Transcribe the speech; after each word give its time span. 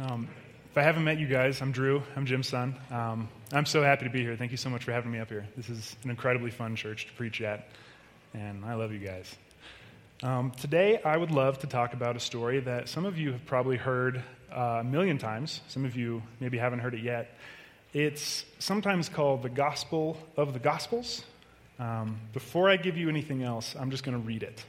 Um, 0.00 0.28
if 0.70 0.78
I 0.78 0.82
haven't 0.82 1.02
met 1.02 1.18
you 1.18 1.26
guys, 1.26 1.60
I'm 1.60 1.72
Drew. 1.72 2.04
I'm 2.14 2.24
Jim's 2.24 2.46
son. 2.46 2.76
Um, 2.92 3.28
I'm 3.52 3.66
so 3.66 3.82
happy 3.82 4.04
to 4.04 4.10
be 4.10 4.20
here. 4.20 4.36
Thank 4.36 4.52
you 4.52 4.56
so 4.56 4.70
much 4.70 4.84
for 4.84 4.92
having 4.92 5.10
me 5.10 5.18
up 5.18 5.28
here. 5.28 5.48
This 5.56 5.68
is 5.68 5.96
an 6.04 6.10
incredibly 6.10 6.52
fun 6.52 6.76
church 6.76 7.08
to 7.08 7.12
preach 7.14 7.40
at, 7.40 7.66
and 8.32 8.64
I 8.64 8.74
love 8.74 8.92
you 8.92 9.00
guys. 9.00 9.34
Um, 10.22 10.52
today, 10.52 11.02
I 11.04 11.16
would 11.16 11.32
love 11.32 11.58
to 11.60 11.66
talk 11.66 11.94
about 11.94 12.14
a 12.14 12.20
story 12.20 12.60
that 12.60 12.88
some 12.88 13.06
of 13.06 13.18
you 13.18 13.32
have 13.32 13.44
probably 13.44 13.76
heard 13.76 14.22
uh, 14.52 14.78
a 14.80 14.84
million 14.84 15.18
times. 15.18 15.62
Some 15.66 15.84
of 15.84 15.96
you 15.96 16.22
maybe 16.38 16.58
haven't 16.58 16.78
heard 16.78 16.94
it 16.94 17.02
yet. 17.02 17.36
It's 17.92 18.44
sometimes 18.60 19.08
called 19.08 19.42
the 19.42 19.48
Gospel 19.48 20.16
of 20.36 20.52
the 20.52 20.60
Gospels. 20.60 21.24
Um, 21.80 22.20
before 22.32 22.70
I 22.70 22.76
give 22.76 22.96
you 22.96 23.08
anything 23.08 23.42
else, 23.42 23.74
I'm 23.76 23.90
just 23.90 24.04
going 24.04 24.16
to 24.16 24.24
read 24.24 24.44
it. 24.44 24.64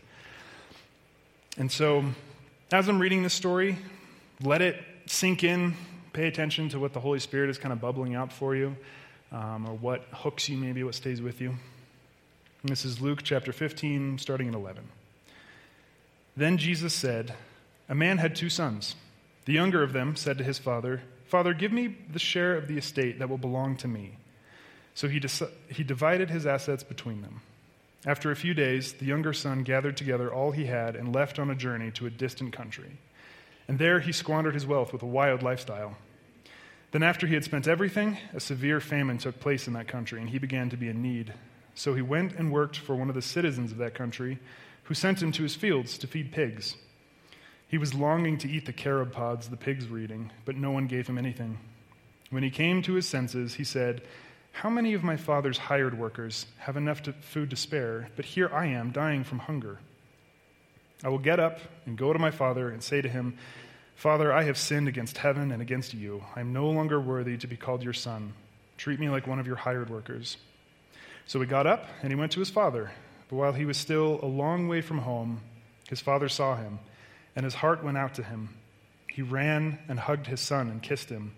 And 1.56 1.72
so, 1.72 2.04
as 2.72 2.90
I'm 2.90 2.98
reading 2.98 3.22
this 3.22 3.36
story, 3.36 3.78
let 4.42 4.64
it 4.64 4.84
sink 5.10 5.44
in. 5.44 5.76
Pay 6.14 6.28
attention 6.28 6.70
to 6.70 6.80
what 6.80 6.94
the 6.94 7.00
Holy 7.00 7.20
Spirit 7.20 7.50
is 7.50 7.58
kind 7.58 7.74
of 7.74 7.82
bubbling 7.82 8.16
out 8.16 8.32
for 8.32 8.56
you, 8.56 8.76
um, 9.32 9.68
or 9.68 9.74
what 9.74 10.06
hooks 10.12 10.50
you, 10.50 10.58
maybe 10.58 10.84
what 10.84 10.96
stays 10.96 11.22
with 11.22 11.42
you. 11.42 11.50
And 12.62 12.72
this 12.72 12.86
is 12.86 13.02
Luke 13.02 13.22
chapter 13.24 13.52
15, 13.52 14.18
starting 14.18 14.48
at 14.48 14.54
11. 14.54 14.84
Then 16.36 16.58
Jesus 16.58 16.94
said, 16.94 17.34
A 17.88 17.96
man 17.96 18.18
had 18.18 18.36
two 18.36 18.50
sons. 18.50 18.96
The 19.46 19.54
younger 19.54 19.82
of 19.84 19.94
them 19.94 20.16
said 20.16 20.38
to 20.38 20.44
his 20.44 20.60
father, 20.60 21.02
Father, 21.26 21.54
give 21.54 21.72
me 21.72 21.96
the 22.12 22.20
share 22.20 22.56
of 22.56 22.68
the 22.68 22.78
estate 22.78 23.20
that 23.20 23.30
will 23.30 23.38
belong 23.38 23.78
to 23.78 23.88
me. 23.88 24.18
So 24.96 25.08
he, 25.08 25.20
de- 25.20 25.50
he 25.70 25.84
divided 25.84 26.30
his 26.30 26.46
assets 26.46 26.84
between 26.84 27.22
them. 27.22 27.42
After 28.06 28.32
a 28.32 28.36
few 28.36 28.54
days, 28.54 28.94
the 28.94 29.06
younger 29.06 29.34
son 29.34 29.64
gathered 29.64 29.96
together 29.96 30.34
all 30.34 30.52
he 30.52 30.66
had 30.66 30.96
and 30.96 31.14
left 31.14 31.40
on 31.40 31.50
a 31.50 31.56
journey 31.56 31.92
to 31.92 32.06
a 32.06 32.10
distant 32.10 32.54
country. 32.54 32.98
And 33.70 33.78
there 33.78 34.00
he 34.00 34.12
squandered 34.12 34.56
his 34.56 34.66
wealth 34.66 34.92
with 34.92 35.04
a 35.04 35.06
wild 35.06 35.44
lifestyle. 35.44 35.96
Then, 36.90 37.04
after 37.04 37.28
he 37.28 37.36
had 37.36 37.44
spent 37.44 37.68
everything, 37.68 38.18
a 38.34 38.40
severe 38.40 38.82
famine 38.82 39.20
took 39.20 39.40
place 39.40 39.68
in 39.68 39.74
that 39.74 39.88
country, 39.88 40.20
and 40.20 40.28
he 40.28 40.40
began 40.40 40.72
to 40.72 40.76
be 40.76 40.90
in 40.90 41.04
need. 41.04 41.36
So 41.76 41.94
he 41.94 42.02
went 42.02 42.34
and 42.34 42.52
worked 42.52 42.80
for 42.80 42.96
one 42.96 43.10
of 43.10 43.16
the 43.16 43.22
citizens 43.22 43.72
of 43.72 43.78
that 43.78 43.94
country, 43.94 44.40
who 44.86 44.96
sent 44.96 45.22
him 45.22 45.32
to 45.34 45.44
his 45.44 45.56
fields 45.56 46.00
to 46.00 46.08
feed 46.08 46.32
pigs. 46.32 46.78
He 47.68 47.78
was 47.78 47.94
longing 47.94 48.40
to 48.40 48.50
eat 48.50 48.66
the 48.66 48.74
carob 48.74 49.12
pods 49.12 49.50
the 49.50 49.56
pigs 49.56 49.88
were 49.88 50.00
eating, 50.00 50.32
but 50.46 50.58
no 50.58 50.72
one 50.72 50.88
gave 50.88 51.06
him 51.06 51.20
anything. 51.20 51.60
When 52.32 52.42
he 52.42 52.50
came 52.50 52.82
to 52.82 52.94
his 52.94 53.06
senses, 53.06 53.54
he 53.54 53.64
said, 53.64 54.02
How 54.52 54.72
many 54.72 54.96
of 54.96 55.04
my 55.04 55.16
father's 55.16 55.60
hired 55.60 55.96
workers 55.96 56.48
have 56.58 56.76
enough 56.76 57.04
to, 57.04 57.14
food 57.14 57.52
to 57.52 57.56
spare, 57.56 58.10
but 58.16 58.26
here 58.26 58.50
I 58.52 58.66
am 58.66 58.90
dying 58.90 59.24
from 59.24 59.38
hunger? 59.38 59.78
I 61.04 61.10
will 61.10 61.20
get 61.20 61.40
up 61.40 61.60
and 61.86 61.98
go 61.98 62.12
to 62.12 62.20
my 62.20 62.32
father 62.32 62.70
and 62.70 62.84
say 62.84 63.02
to 63.02 63.08
him, 63.08 63.38
Father, 64.00 64.32
I 64.32 64.44
have 64.44 64.58
sinned 64.58 64.88
against 64.88 65.18
heaven 65.18 65.52
and 65.52 65.62
against 65.62 65.94
you. 65.94 66.24
I 66.34 66.40
am 66.40 66.54
no 66.54 66.70
longer 66.70 67.02
worthy 67.02 67.36
to 67.36 67.48
be 67.48 67.58
called 67.58 67.84
your 67.84 67.92
son. 67.92 68.32
Treat 68.78 68.98
me 68.98 69.10
like 69.10 69.28
one 69.28 69.40
of 69.40 69.46
your 69.46 69.58
hired 69.58 69.90
workers. 69.90 70.38
So 71.26 71.42
he 71.42 71.46
got 71.46 71.68
up 71.68 71.86
and 72.02 72.10
he 72.10 72.16
went 72.16 72.32
to 72.32 72.40
his 72.40 72.50
father. 72.50 72.92
But 73.28 73.36
while 73.36 73.52
he 73.52 73.66
was 73.66 73.76
still 73.76 74.22
a 74.24 74.26
long 74.26 74.70
way 74.70 74.80
from 74.80 75.00
home, 75.00 75.42
his 75.90 76.00
father 76.00 76.30
saw 76.30 76.56
him, 76.56 76.80
and 77.36 77.44
his 77.44 77.56
heart 77.56 77.84
went 77.84 77.98
out 77.98 78.14
to 78.14 78.24
him. 78.24 78.56
He 79.12 79.22
ran 79.22 79.78
and 79.90 80.00
hugged 80.00 80.28
his 80.28 80.40
son 80.40 80.70
and 80.70 80.82
kissed 80.82 81.10
him. 81.10 81.36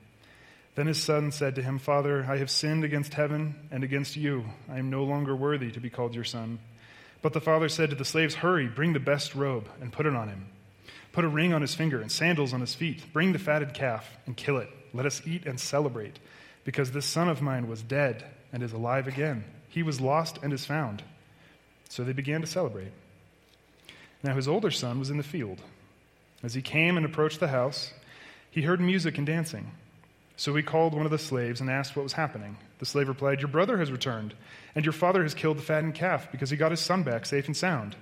Then 0.76 0.86
his 0.86 1.02
son 1.02 1.32
said 1.32 1.56
to 1.56 1.64
him, 1.64 1.80
Father, 1.80 2.28
I 2.30 2.38
have 2.38 2.52
sinned 2.52 2.84
against 2.84 3.16
heaven 3.16 3.56
and 3.72 3.84
against 3.84 4.16
you. 4.16 4.46
I 4.70 4.78
am 4.78 4.92
no 4.92 5.04
longer 5.04 5.36
worthy 5.36 5.72
to 5.72 5.80
be 5.80 5.90
called 5.90 6.14
your 6.14 6.26
son. 6.26 6.60
But 7.24 7.34
the 7.34 7.42
father 7.42 7.70
said 7.70 7.90
to 7.90 7.96
the 7.96 8.06
slaves, 8.06 8.36
Hurry, 8.36 8.68
bring 8.68 8.94
the 8.94 9.00
best 9.00 9.34
robe 9.34 9.68
and 9.82 9.92
put 9.92 10.06
it 10.06 10.16
on 10.16 10.30
him. 10.30 10.46
Put 11.12 11.26
a 11.26 11.30
ring 11.30 11.54
on 11.54 11.62
his 11.62 11.76
finger 11.76 12.02
and 12.02 12.12
sandals 12.12 12.54
on 12.54 12.62
his 12.62 12.74
feet. 12.74 13.04
Bring 13.12 13.34
the 13.34 13.40
fatted 13.40 13.74
calf 13.74 14.10
and 14.26 14.38
kill 14.38 14.58
it. 14.58 14.70
Let 14.94 15.06
us 15.06 15.22
eat 15.26 15.46
and 15.46 15.60
celebrate, 15.60 16.20
because 16.64 16.92
this 16.92 17.06
son 17.06 17.30
of 17.30 17.42
mine 17.42 17.68
was 17.68 17.82
dead 17.82 18.26
and 18.54 18.64
is 18.64 18.74
alive 18.74 19.08
again. 19.08 19.44
He 19.70 19.84
was 19.84 20.02
lost 20.02 20.40
and 20.42 20.52
is 20.54 20.66
found. 20.66 21.04
So 21.90 22.04
they 22.04 22.14
began 22.14 22.42
to 22.42 22.48
celebrate. 22.48 22.92
Now 24.24 24.36
his 24.36 24.48
older 24.48 24.72
son 24.72 25.00
was 25.00 25.10
in 25.10 25.18
the 25.18 25.24
field. 25.24 25.62
As 26.44 26.54
he 26.54 26.62
came 26.62 26.98
and 26.98 27.06
approached 27.06 27.40
the 27.40 27.48
house, 27.48 27.94
he 28.50 28.62
heard 28.62 28.82
music 28.82 29.18
and 29.18 29.28
dancing. 29.28 29.72
So 30.36 30.56
he 30.56 30.64
called 30.64 30.94
one 30.94 31.06
of 31.06 31.12
the 31.12 31.20
slaves 31.20 31.62
and 31.62 31.70
asked 31.70 31.96
what 31.96 32.04
was 32.04 32.14
happening. 32.14 32.58
The 32.80 32.86
slave 32.86 33.08
replied, 33.08 33.42
Your 33.42 33.48
brother 33.48 33.78
has 33.78 33.92
returned, 33.92 34.34
and 34.74 34.84
your 34.84 34.94
father 34.94 35.24
has 35.24 35.34
killed 35.34 35.58
the 35.58 35.64
fattened 35.64 35.96
calf 35.96 36.32
because 36.32 36.50
he 36.50 36.58
got 36.58 36.72
his 36.72 36.80
son 36.80 37.04
back 37.04 37.26
safe 37.26 37.46
and 37.46 37.56
sound. 37.56 37.96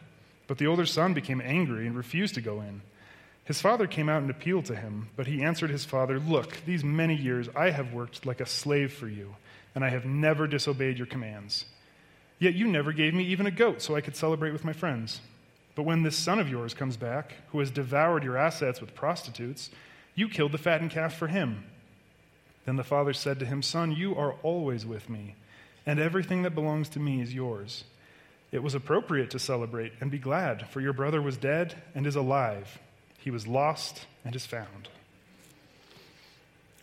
But 0.48 0.58
the 0.58 0.68
older 0.68 0.86
son 0.86 1.14
became 1.14 1.42
angry 1.42 1.86
and 1.86 1.96
refused 1.96 2.36
to 2.36 2.42
go 2.42 2.62
in. 2.62 2.82
His 3.50 3.62
father 3.62 3.88
came 3.88 4.10
out 4.10 4.22
and 4.22 4.30
appealed 4.30 4.66
to 4.66 4.76
him, 4.76 5.10
but 5.16 5.26
he 5.26 5.42
answered 5.42 5.72
his 5.72 5.84
father, 5.84 6.20
Look, 6.20 6.64
these 6.68 6.84
many 6.84 7.16
years 7.16 7.50
I 7.56 7.72
have 7.72 7.94
worked 7.94 8.24
like 8.24 8.42
a 8.42 8.46
slave 8.46 8.94
for 8.94 9.08
you, 9.08 9.38
and 9.74 9.84
I 9.84 9.90
have 9.90 10.06
never 10.06 10.46
disobeyed 10.46 11.00
your 11.00 11.08
commands. 11.08 11.66
Yet 12.38 12.54
you 12.54 12.68
never 12.68 12.94
gave 12.94 13.16
me 13.16 13.24
even 13.24 13.48
a 13.48 13.52
goat 13.52 13.82
so 13.82 13.96
I 13.96 14.02
could 14.02 14.16
celebrate 14.16 14.52
with 14.52 14.66
my 14.66 14.72
friends. 14.72 15.22
But 15.74 15.82
when 15.82 16.04
this 16.04 16.16
son 16.16 16.38
of 16.38 16.48
yours 16.48 16.76
comes 16.76 16.96
back, 16.96 17.34
who 17.48 17.58
has 17.58 17.72
devoured 17.72 18.24
your 18.24 18.38
assets 18.38 18.82
with 18.82 18.94
prostitutes, 18.94 19.72
you 20.14 20.30
killed 20.30 20.52
the 20.52 20.60
fattened 20.60 20.92
calf 20.92 21.16
for 21.16 21.28
him. 21.28 21.64
Then 22.68 22.76
the 22.76 22.84
father 22.84 23.14
said 23.14 23.40
to 23.40 23.48
him, 23.48 23.64
Son, 23.64 23.92
you 23.92 24.16
are 24.16 24.36
always 24.44 24.86
with 24.86 25.10
me, 25.10 25.34
and 25.88 26.00
everything 26.00 26.44
that 26.44 26.54
belongs 26.54 26.88
to 26.90 27.00
me 27.00 27.20
is 27.20 27.34
yours. 27.34 27.84
It 28.52 28.62
was 28.62 28.76
appropriate 28.76 29.32
to 29.32 29.40
celebrate 29.40 29.94
and 30.00 30.12
be 30.12 30.20
glad, 30.20 30.70
for 30.70 30.82
your 30.82 30.94
brother 30.94 31.20
was 31.20 31.36
dead 31.36 31.82
and 31.96 32.06
is 32.06 32.16
alive. 32.16 32.78
He 33.30 33.32
was 33.32 33.46
lost 33.46 34.08
and 34.26 34.36
is 34.36 34.48
found. 34.48 34.90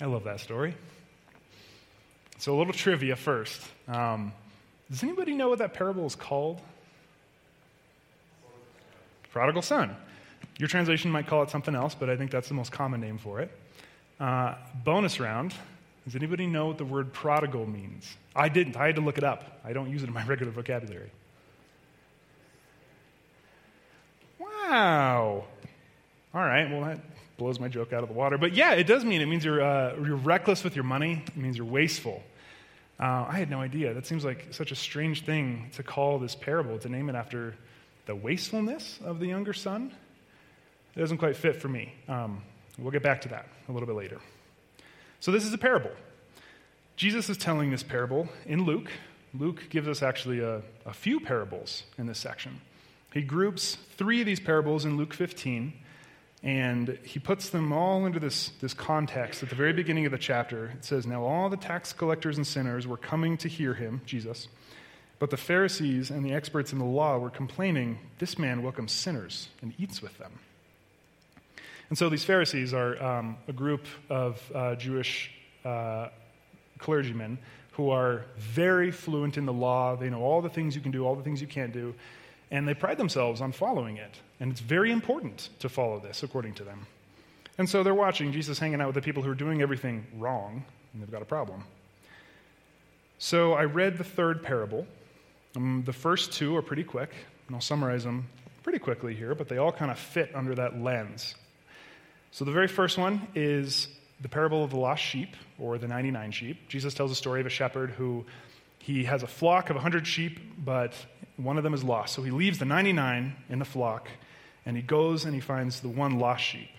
I 0.01 0.05
love 0.05 0.23
that 0.23 0.39
story. 0.39 0.77
So, 2.39 2.55
a 2.55 2.57
little 2.57 2.73
trivia 2.73 3.17
first. 3.17 3.61
Um, 3.89 4.33
does 4.89 5.03
anybody 5.03 5.35
know 5.35 5.49
what 5.49 5.59
that 5.59 5.75
parable 5.75 6.07
is 6.07 6.15
called? 6.15 6.61
Prodigal 9.33 9.63
son. 9.63 9.97
Your 10.59 10.69
translation 10.69 11.11
might 11.11 11.27
call 11.27 11.43
it 11.43 11.51
something 11.51 11.75
else, 11.75 11.97
but 11.97 12.09
I 12.09 12.17
think 12.17 12.31
that's 12.31 12.47
the 12.47 12.55
most 12.55 12.71
common 12.71 13.01
name 13.01 13.19
for 13.19 13.41
it. 13.41 13.51
Uh, 14.21 14.55
bonus 14.85 15.19
round 15.19 15.53
does 16.05 16.15
anybody 16.15 16.47
know 16.47 16.67
what 16.67 16.79
the 16.79 16.85
word 16.85 17.13
prodigal 17.13 17.67
means? 17.67 18.17
I 18.37 18.51
didn't. 18.51 18.77
I 18.77 18.87
had 18.87 18.95
to 18.95 19.03
look 19.03 19.19
it 19.19 19.25
up. 19.25 19.59
I 19.65 19.73
don't 19.73 19.91
use 19.91 20.05
it 20.05 20.07
in 20.07 20.15
my 20.15 20.25
regular 20.29 20.53
vocabulary. 20.53 21.11
Wow. 24.39 25.47
All 26.37 26.43
right. 26.43 26.71
Well, 26.71 26.83
that 26.83 27.01
blows 27.39 27.59
my 27.59 27.69
joke 27.69 27.95
out 27.95 28.03
of 28.03 28.11
the 28.11 28.15
water. 28.15 28.37
But 28.37 28.53
yeah, 28.53 28.75
it 28.75 28.87
does 28.87 29.07
mean 29.07 29.23
it 29.23 29.27
means 29.27 29.43
you're, 29.43 29.63
uh, 29.63 29.97
you're 29.97 30.17
reckless 30.17 30.63
with 30.63 30.77
your 30.77 30.85
money. 30.85 31.23
It 31.27 31.35
means 31.35 31.57
you're 31.57 31.65
wasteful. 31.65 32.23
Uh, 33.01 33.25
I 33.27 33.39
had 33.39 33.49
no 33.49 33.63
idea. 33.63 33.95
That 33.95 34.07
seems 34.07 34.23
like 34.23 34.49
such 34.51 34.71
a 34.71 34.75
strange 34.75 35.25
thing 35.25 35.71
to 35.77 35.83
call 35.83 36.19
this 36.19 36.35
parable, 36.35 36.79
to 36.81 36.91
name 36.91 37.09
it 37.09 37.15
after 37.15 37.55
the 38.05 38.15
wastefulness 38.15 38.99
of 39.03 39.19
the 39.19 39.27
younger 39.27 39.55
son. 39.55 39.91
It 40.95 41.01
doesn't 41.01 41.17
quite 41.17 41.39
fit 41.39 41.57
for 41.57 41.69
me. 41.69 41.95
Um, 42.07 42.43
we'll 42.79 42.93
get 42.93 43.03
back 43.03 43.23
to 43.23 43.29
that 43.31 43.49
a 43.71 43.73
little 43.73 43.87
bit 43.87 43.97
later. 43.97 44.21
So, 45.21 45.33
this 45.33 45.47
is 45.47 45.55
a 45.55 45.59
parable. 45.59 45.93
Jesus 46.97 47.31
is 47.31 47.39
telling 47.39 47.71
this 47.71 47.83
parable 47.83 48.29
in 48.45 48.67
Luke. 48.67 48.91
Luke 49.33 49.71
gives 49.71 49.89
us 49.89 50.03
actually 50.03 50.41
a, 50.41 50.61
a 50.85 50.93
few 50.93 51.19
parables 51.19 51.85
in 51.97 52.05
this 52.05 52.19
section. 52.19 52.61
He 53.15 53.23
groups 53.23 53.79
three 53.97 54.21
of 54.21 54.27
these 54.27 54.41
parables 54.41 54.85
in 54.85 54.99
Luke 54.99 55.15
15, 55.15 55.73
and 56.47 56.97
he 57.03 57.19
puts 57.19 57.51
them 57.51 57.73
all 57.73 58.07
into 58.07 58.21
this, 58.21 58.53
this 58.61 58.73
context. 58.73 59.43
At 59.43 59.49
the 59.49 59.57
very 59.57 59.73
beginning 59.73 60.07
of 60.07 60.13
the 60.13 60.19
chapter, 60.19 60.67
it 60.67 60.85
says, 60.85 61.05
Now 61.05 61.25
all 61.25 61.49
the 61.49 61.57
tax 61.57 61.93
collectors 61.93 62.37
and 62.37 62.47
sinners 62.47 62.87
were 62.87 62.97
coming 62.97 63.37
to 63.39 63.49
hear 63.49 63.75
him, 63.75 64.01
Jesus, 64.07 64.47
but 65.19 65.31
the 65.31 65.37
Pharisees 65.37 66.09
and 66.09 66.25
the 66.25 66.33
experts 66.33 66.73
in 66.73 66.79
the 66.79 66.85
law 66.85 67.19
were 67.19 67.31
complaining, 67.31 67.99
This 68.21 68.39
man 68.39 68.63
welcomes 68.63 68.93
sinners 68.93 69.49
and 69.61 69.75
eats 69.77 70.01
with 70.01 70.17
them. 70.19 70.39
And 71.89 71.99
so 71.99 72.09
these 72.09 72.25
Pharisees 72.25 72.73
are 72.73 73.03
um, 73.03 73.39
a 73.49 73.53
group 73.53 73.85
of 74.09 74.41
uh, 74.55 74.77
Jewish 74.77 75.33
uh, 75.65 76.11
clergymen 76.79 77.39
who 77.73 77.91
are 77.91 78.25
very 78.39 78.93
fluent 78.93 79.37
in 79.37 79.47
the 79.47 79.53
law. 79.53 79.97
They 79.97 80.11
know 80.11 80.23
all 80.23 80.43
the 80.43 80.49
things 80.49 80.77
you 80.77 80.81
can 80.81 80.93
do, 80.93 81.05
all 81.05 81.17
the 81.17 81.25
things 81.25 81.41
you 81.41 81.49
can't 81.49 81.73
do, 81.73 81.93
and 82.51 82.67
they 82.67 82.75
pride 82.75 82.99
themselves 82.99 83.41
on 83.41 83.53
following 83.53 83.97
it. 83.97 84.21
And 84.41 84.53
it's 84.53 84.61
very 84.61 84.93
important 84.93 85.49
to 85.61 85.69
follow 85.69 85.99
this, 85.99 86.23
according 86.23 86.55
to 86.55 86.65
them. 86.65 86.87
And 87.59 87.69
so 87.69 87.83
they're 87.83 87.95
watching 87.95 88.33
Jesus 88.33 88.59
hanging 88.59 88.81
out 88.81 88.89
with 88.89 88.95
the 88.97 89.03
people 89.03 89.23
who 89.23 89.31
are 89.31 89.35
doing 89.37 89.63
everything 89.63 90.07
wrong, 90.17 90.65
and 90.93 91.03
they've 91.03 91.11
got 91.11 91.23
a 91.23 91.27
problem. 91.27 91.65
So 93.19 93.55
I 93.55 93.65
read 93.65 93.97
the 93.97 94.05
third 94.05 94.43
parable. 94.43 94.87
Um, 95.57 95.83
the 95.87 95.93
first 95.93 96.33
two 96.33 96.55
are 96.57 96.63
pretty 96.63 96.85
quick, 96.85 97.15
and 97.47 97.57
I'll 97.57 97.63
summarize 97.63 98.05
them 98.05 98.29
pretty 98.63 98.79
quickly 98.79 99.15
here, 99.15 99.35
but 99.35 99.49
they 99.49 99.59
all 99.59 99.73
kind 99.73 99.91
of 99.91 99.99
fit 99.99 100.31
under 100.35 100.55
that 100.57 100.79
lens 100.79 101.35
so 102.37 102.45
the 102.45 102.53
very 102.53 102.69
first 102.69 102.99
one 102.99 103.27
is 103.35 103.89
the 104.21 104.29
parable 104.29 104.63
of 104.63 104.69
the 104.69 104.77
lost 104.77 105.03
sheep 105.03 105.37
or 105.59 105.79
the 105.79 105.89
99 105.89 106.33
sheep. 106.33 106.69
Jesus 106.69 106.93
tells 106.93 107.11
a 107.11 107.15
story 107.15 107.41
of 107.41 107.47
a 107.47 107.49
shepherd 107.49 107.93
who 107.93 108.27
he 108.87 109.03
has 109.03 109.25
a 109.25 109.27
flock 109.27 109.69
of 109.69 109.75
100 109.75 110.07
sheep, 110.07 110.39
but 110.65 110.95
one 111.37 111.59
of 111.59 111.65
them 111.65 111.75
is 111.75 111.83
lost. 111.83 112.15
So 112.15 112.23
he 112.23 112.31
leaves 112.31 112.61
the 112.61 112.65
99 112.65 113.35
in 113.49 113.59
the 113.59 113.65
flock 113.65 114.09
and 114.65 114.77
he 114.77 114.83
goes 114.83 115.25
and 115.25 115.35
he 115.35 115.41
finds 115.41 115.81
the 115.81 115.89
one 115.89 116.21
lost 116.21 116.45
sheep. 116.45 116.71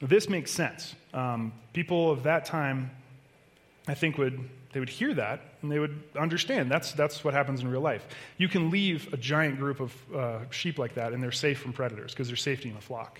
this 0.00 0.28
makes 0.28 0.52
sense. 0.52 0.94
Um, 1.12 1.54
people 1.72 2.12
of 2.12 2.22
that 2.22 2.44
time, 2.44 2.92
I 3.88 3.94
think, 3.94 4.16
would 4.16 4.48
they 4.72 4.78
would 4.78 4.88
hear 4.88 5.12
that 5.14 5.40
and 5.60 5.72
they 5.72 5.80
would 5.80 6.00
understand 6.16 6.70
that's, 6.70 6.92
that's 6.92 7.24
what 7.24 7.34
happens 7.34 7.62
in 7.62 7.68
real 7.68 7.80
life. 7.80 8.06
You 8.38 8.46
can 8.46 8.70
leave 8.70 9.12
a 9.12 9.16
giant 9.16 9.58
group 9.58 9.80
of 9.80 9.92
uh, 10.14 10.38
sheep 10.50 10.78
like 10.78 10.94
that 10.94 11.12
and 11.12 11.20
they're 11.20 11.32
safe 11.32 11.58
from 11.58 11.72
predators 11.72 12.12
because 12.12 12.28
there's 12.28 12.42
safety 12.42 12.68
in 12.68 12.76
the 12.76 12.80
flock. 12.80 13.18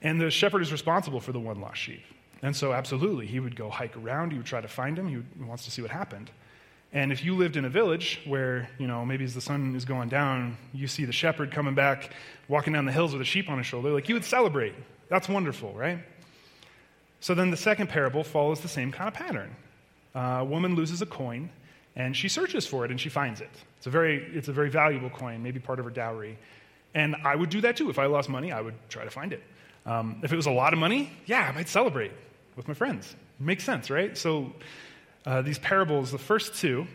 And 0.00 0.20
the 0.20 0.30
shepherd 0.30 0.62
is 0.62 0.70
responsible 0.70 1.20
for 1.20 1.32
the 1.32 1.40
one 1.40 1.60
lost 1.60 1.80
sheep. 1.80 2.04
And 2.40 2.54
so, 2.54 2.72
absolutely, 2.72 3.26
he 3.26 3.40
would 3.40 3.56
go 3.56 3.68
hike 3.68 3.96
around, 3.96 4.30
he 4.30 4.38
would 4.38 4.46
try 4.46 4.60
to 4.60 4.68
find 4.68 4.96
him, 4.96 5.08
he, 5.08 5.16
would, 5.16 5.26
he 5.36 5.44
wants 5.44 5.64
to 5.64 5.72
see 5.72 5.82
what 5.82 5.90
happened. 5.90 6.30
And 6.92 7.12
if 7.12 7.24
you 7.24 7.36
lived 7.36 7.56
in 7.56 7.64
a 7.64 7.68
village 7.68 8.20
where, 8.24 8.68
you 8.78 8.86
know, 8.86 9.04
maybe 9.04 9.24
as 9.24 9.34
the 9.34 9.40
sun 9.40 9.76
is 9.76 9.84
going 9.84 10.08
down, 10.08 10.56
you 10.72 10.88
see 10.88 11.04
the 11.04 11.12
shepherd 11.12 11.52
coming 11.52 11.74
back, 11.74 12.10
walking 12.48 12.72
down 12.72 12.84
the 12.84 12.92
hills 12.92 13.12
with 13.12 13.22
a 13.22 13.24
sheep 13.24 13.48
on 13.48 13.58
his 13.58 13.66
shoulder, 13.66 13.90
like 13.90 14.08
you 14.08 14.14
would 14.14 14.24
celebrate. 14.24 14.74
That's 15.08 15.28
wonderful, 15.28 15.72
right? 15.72 16.00
So 17.20 17.34
then 17.34 17.50
the 17.50 17.56
second 17.56 17.88
parable 17.88 18.24
follows 18.24 18.60
the 18.60 18.68
same 18.68 18.90
kind 18.90 19.06
of 19.06 19.14
pattern. 19.14 19.54
Uh, 20.14 20.38
a 20.40 20.44
woman 20.44 20.74
loses 20.74 21.00
a 21.00 21.06
coin, 21.06 21.50
and 21.94 22.16
she 22.16 22.28
searches 22.28 22.66
for 22.66 22.84
it, 22.84 22.90
and 22.90 23.00
she 23.00 23.08
finds 23.08 23.40
it. 23.40 23.50
It's 23.78 23.86
a 23.86 23.90
very, 23.90 24.28
it's 24.34 24.48
a 24.48 24.52
very 24.52 24.70
valuable 24.70 25.10
coin, 25.10 25.42
maybe 25.42 25.60
part 25.60 25.78
of 25.78 25.84
her 25.84 25.90
dowry. 25.90 26.38
And 26.94 27.14
I 27.24 27.36
would 27.36 27.50
do 27.50 27.60
that 27.60 27.76
too. 27.76 27.88
If 27.90 28.00
I 28.00 28.06
lost 28.06 28.28
money, 28.28 28.50
I 28.50 28.60
would 28.60 28.74
try 28.88 29.04
to 29.04 29.10
find 29.10 29.32
it. 29.32 29.42
Um, 29.86 30.20
if 30.24 30.32
it 30.32 30.36
was 30.36 30.46
a 30.46 30.50
lot 30.50 30.72
of 30.72 30.78
money, 30.78 31.12
yeah, 31.26 31.48
I 31.48 31.52
might 31.52 31.68
celebrate 31.68 32.12
with 32.56 32.66
my 32.66 32.74
friends. 32.74 33.14
Makes 33.38 33.64
sense, 33.64 33.90
right? 33.90 34.18
So 34.18 34.52
uh, 35.26 35.42
these 35.42 35.58
parables, 35.58 36.10
the 36.10 36.18
first 36.18 36.54
two, 36.54 36.86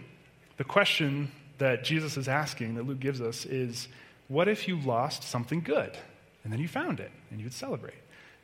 the 0.57 0.63
question 0.63 1.31
that 1.57 1.83
Jesus 1.83 2.17
is 2.17 2.27
asking, 2.27 2.75
that 2.75 2.83
Luke 2.83 2.99
gives 2.99 3.21
us, 3.21 3.45
is 3.45 3.87
what 4.27 4.47
if 4.47 4.67
you 4.67 4.79
lost 4.79 5.23
something 5.23 5.61
good 5.61 5.97
and 6.43 6.51
then 6.51 6.59
you 6.59 6.67
found 6.67 6.99
it 6.99 7.11
and 7.31 7.39
you'd 7.39 7.53
celebrate? 7.53 7.95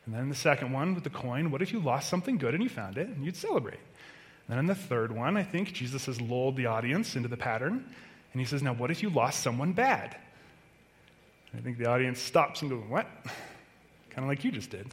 And 0.06 0.14
then 0.14 0.28
the 0.28 0.34
second 0.34 0.72
one 0.72 0.94
with 0.94 1.04
the 1.04 1.10
coin, 1.10 1.50
what 1.50 1.62
if 1.62 1.72
you 1.72 1.80
lost 1.80 2.08
something 2.08 2.38
good 2.38 2.54
and 2.54 2.62
you 2.62 2.68
found 2.68 2.98
it 2.98 3.08
and 3.08 3.24
you'd 3.24 3.36
celebrate? 3.36 3.78
And 4.48 4.48
then 4.48 4.58
in 4.58 4.66
the 4.66 4.74
third 4.74 5.12
one, 5.12 5.36
I 5.36 5.42
think 5.42 5.72
Jesus 5.72 6.06
has 6.06 6.20
lulled 6.20 6.56
the 6.56 6.66
audience 6.66 7.16
into 7.16 7.28
the 7.28 7.36
pattern 7.36 7.84
and 8.32 8.40
he 8.40 8.46
says, 8.46 8.62
now 8.62 8.72
what 8.72 8.90
if 8.90 9.02
you 9.02 9.10
lost 9.10 9.40
someone 9.40 9.72
bad? 9.72 10.16
I 11.54 11.60
think 11.60 11.78
the 11.78 11.86
audience 11.86 12.18
stops 12.18 12.62
and 12.62 12.70
goes, 12.70 12.82
what? 12.88 13.06
kind 14.10 14.24
of 14.24 14.28
like 14.28 14.44
you 14.44 14.50
just 14.50 14.70
did. 14.70 14.86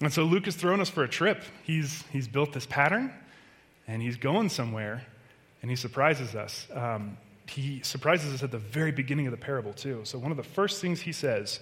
And 0.00 0.12
so 0.12 0.24
Luke 0.24 0.44
has 0.44 0.54
thrown 0.54 0.80
us 0.80 0.90
for 0.90 1.04
a 1.04 1.08
trip. 1.08 1.42
He's, 1.62 2.04
he's 2.12 2.28
built 2.28 2.52
this 2.52 2.66
pattern 2.66 3.12
and 3.86 4.02
he's 4.02 4.16
going 4.16 4.48
somewhere 4.48 5.04
and 5.62 5.70
he 5.70 5.76
surprises 5.76 6.34
us. 6.34 6.66
Um, 6.72 7.16
he 7.48 7.80
surprises 7.82 8.34
us 8.34 8.42
at 8.42 8.50
the 8.50 8.58
very 8.58 8.92
beginning 8.92 9.26
of 9.26 9.30
the 9.30 9.36
parable, 9.36 9.72
too. 9.72 10.00
So, 10.04 10.18
one 10.18 10.30
of 10.30 10.36
the 10.36 10.42
first 10.42 10.80
things 10.80 11.00
he 11.00 11.12
says, 11.12 11.60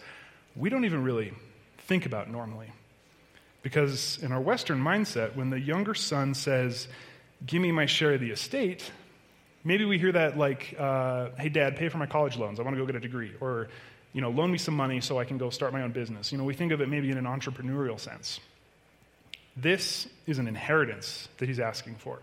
we 0.57 0.71
don't 0.71 0.85
even 0.85 1.03
really 1.03 1.33
think 1.79 2.07
about 2.07 2.31
normally. 2.31 2.71
Because 3.63 4.19
in 4.23 4.33
our 4.33 4.41
Western 4.41 4.79
mindset, 4.79 5.37
when 5.37 5.51
the 5.51 5.61
younger 5.61 5.95
son 5.95 6.35
says, 6.35 6.89
Give 7.45 7.61
me 7.61 7.73
my 7.73 7.87
share 7.87 8.15
of 8.15 8.21
the 8.21 8.31
estate, 8.31 8.91
maybe 9.65 9.85
we 9.85 9.99
hear 9.99 10.13
that 10.13 10.39
like, 10.39 10.75
uh, 10.79 11.31
Hey, 11.39 11.49
dad, 11.49 11.77
pay 11.77 11.89
for 11.89 11.99
my 11.99 12.07
college 12.07 12.37
loans. 12.37 12.61
I 12.61 12.63
want 12.63 12.77
to 12.77 12.81
go 12.81 12.87
get 12.87 12.97
a 12.97 13.01
degree. 13.01 13.33
Or, 13.41 13.69
you 14.13 14.21
know, 14.21 14.31
loan 14.31 14.51
me 14.51 14.59
some 14.59 14.77
money 14.77 15.01
so 15.01 15.19
I 15.19 15.25
can 15.25 15.39
go 15.39 15.51
start 15.51 15.73
my 15.73 15.83
own 15.83 15.93
business. 15.93 16.31
You 16.31 16.39
know, 16.39 16.45
we 16.45 16.55
think 16.55 16.73
of 16.73 16.81
it 16.81 16.89
maybe 16.89 17.11
in 17.11 17.19
an 17.19 17.25
entrepreneurial 17.25 17.99
sense. 17.99 18.41
This 19.57 20.09
is 20.27 20.39
an 20.39 20.49
inheritance 20.49 21.29
that 21.39 21.49
he's 21.49 21.61
asking 21.61 21.97
for. 21.97 22.19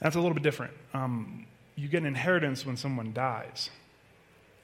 That's 0.00 0.16
a 0.16 0.20
little 0.20 0.34
bit 0.34 0.42
different. 0.42 0.74
Um, 0.92 1.46
you 1.76 1.88
get 1.88 2.02
an 2.02 2.06
inheritance 2.06 2.66
when 2.66 2.76
someone 2.76 3.12
dies. 3.12 3.70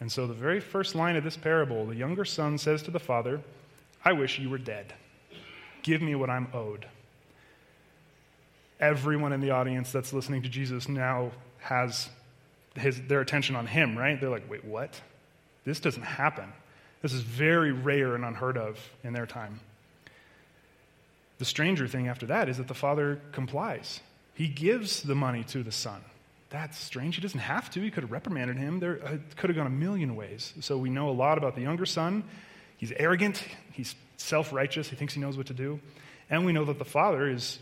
And 0.01 0.11
so, 0.11 0.27
the 0.27 0.35
very 0.35 0.61
first 0.61 0.95
line 0.95 1.17
of 1.17 1.25
this 1.25 1.37
parable, 1.37 1.87
the 1.87 1.97
younger 1.97 2.25
son 2.25 2.59
says 2.59 2.83
to 2.83 2.91
the 2.91 3.01
father, 3.01 3.41
I 4.05 4.13
wish 4.13 4.39
you 4.39 4.51
were 4.51 4.59
dead. 4.59 4.93
Give 5.83 6.03
me 6.03 6.15
what 6.15 6.31
I'm 6.31 6.49
owed. 6.53 6.87
Everyone 8.79 9.33
in 9.33 9.41
the 9.41 9.51
audience 9.51 9.91
that's 9.91 10.13
listening 10.13 10.43
to 10.43 10.49
Jesus 10.49 10.89
now 10.89 11.33
has 11.59 12.09
his, 12.77 13.01
their 13.03 13.21
attention 13.21 13.57
on 13.57 13.67
him, 13.67 13.99
right? 13.99 14.21
They're 14.21 14.31
like, 14.31 14.49
wait, 14.49 14.65
what? 14.65 15.01
This 15.65 15.81
doesn't 15.81 16.03
happen. 16.03 16.53
This 17.03 17.13
is 17.13 17.23
very 17.23 17.73
rare 17.73 18.15
and 18.15 18.25
unheard 18.25 18.57
of 18.57 18.79
in 19.03 19.13
their 19.13 19.27
time. 19.27 19.61
The 21.39 21.45
stranger 21.45 21.87
thing 21.87 22.09
after 22.09 22.27
that 22.27 22.49
is 22.49 22.59
that 22.59 22.69
the 22.69 22.75
father 22.75 23.21
complies. 23.33 24.01
He 24.35 24.49
gives 24.49 25.03
the 25.03 25.15
money 25.15 25.45
to 25.45 25.63
the 25.63 25.73
son. 25.73 26.01
That's 26.51 26.79
strange. 26.79 27.17
He 27.17 27.21
doesn't 27.21 27.41
have 27.41 27.71
to. 27.71 27.81
He 27.81 27.91
could 27.91 28.05
have 28.05 28.13
reprimanded 28.13 28.57
him. 28.57 28.81
There 28.81 29.01
uh, 29.05 29.19
could 29.37 29.51
have 29.51 29.57
gone 29.57 29.67
a 29.67 29.71
million 29.71 30.17
ways. 30.17 30.55
So 30.61 30.79
we 30.79 30.91
know 30.91 31.11
a 31.11 31.13
lot 31.13 31.39
about 31.39 31.55
the 31.55 31.61
younger 31.61 31.87
son. 31.87 32.25
He's 32.79 32.93
arrogant. 32.93 33.43
He's 33.73 33.95
self 34.17 34.53
righteous. 34.53 34.89
He 34.89 34.97
thinks 34.97 35.15
he 35.15 35.21
knows 35.21 35.37
what 35.37 35.47
to 35.47 35.55
do. 35.55 35.81
And 36.31 36.47
we 36.47 36.53
know 36.53 36.65
that 36.65 36.79
the 36.79 36.85
father 36.85 37.29
is 37.29 37.59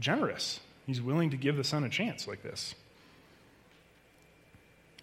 generous. 0.00 0.60
He's 0.86 1.02
willing 1.02 1.30
to 1.30 1.36
give 1.36 1.56
the 1.56 1.64
son 1.64 1.84
a 1.84 1.88
chance 1.88 2.26
like 2.26 2.42
this. 2.42 2.74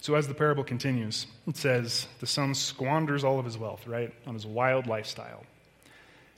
So, 0.02 0.16
as 0.16 0.28
the 0.28 0.34
parable 0.34 0.64
continues, 0.64 1.28
it 1.48 1.56
says 1.56 2.08
the 2.20 2.28
son 2.28 2.56
squanders 2.56 3.24
all 3.24 3.40
of 3.40 3.46
his 3.46 3.58
wealth, 3.58 3.88
right, 3.88 4.14
on 4.28 4.34
his 4.34 4.46
wild 4.46 4.86
lifestyle. 4.86 5.44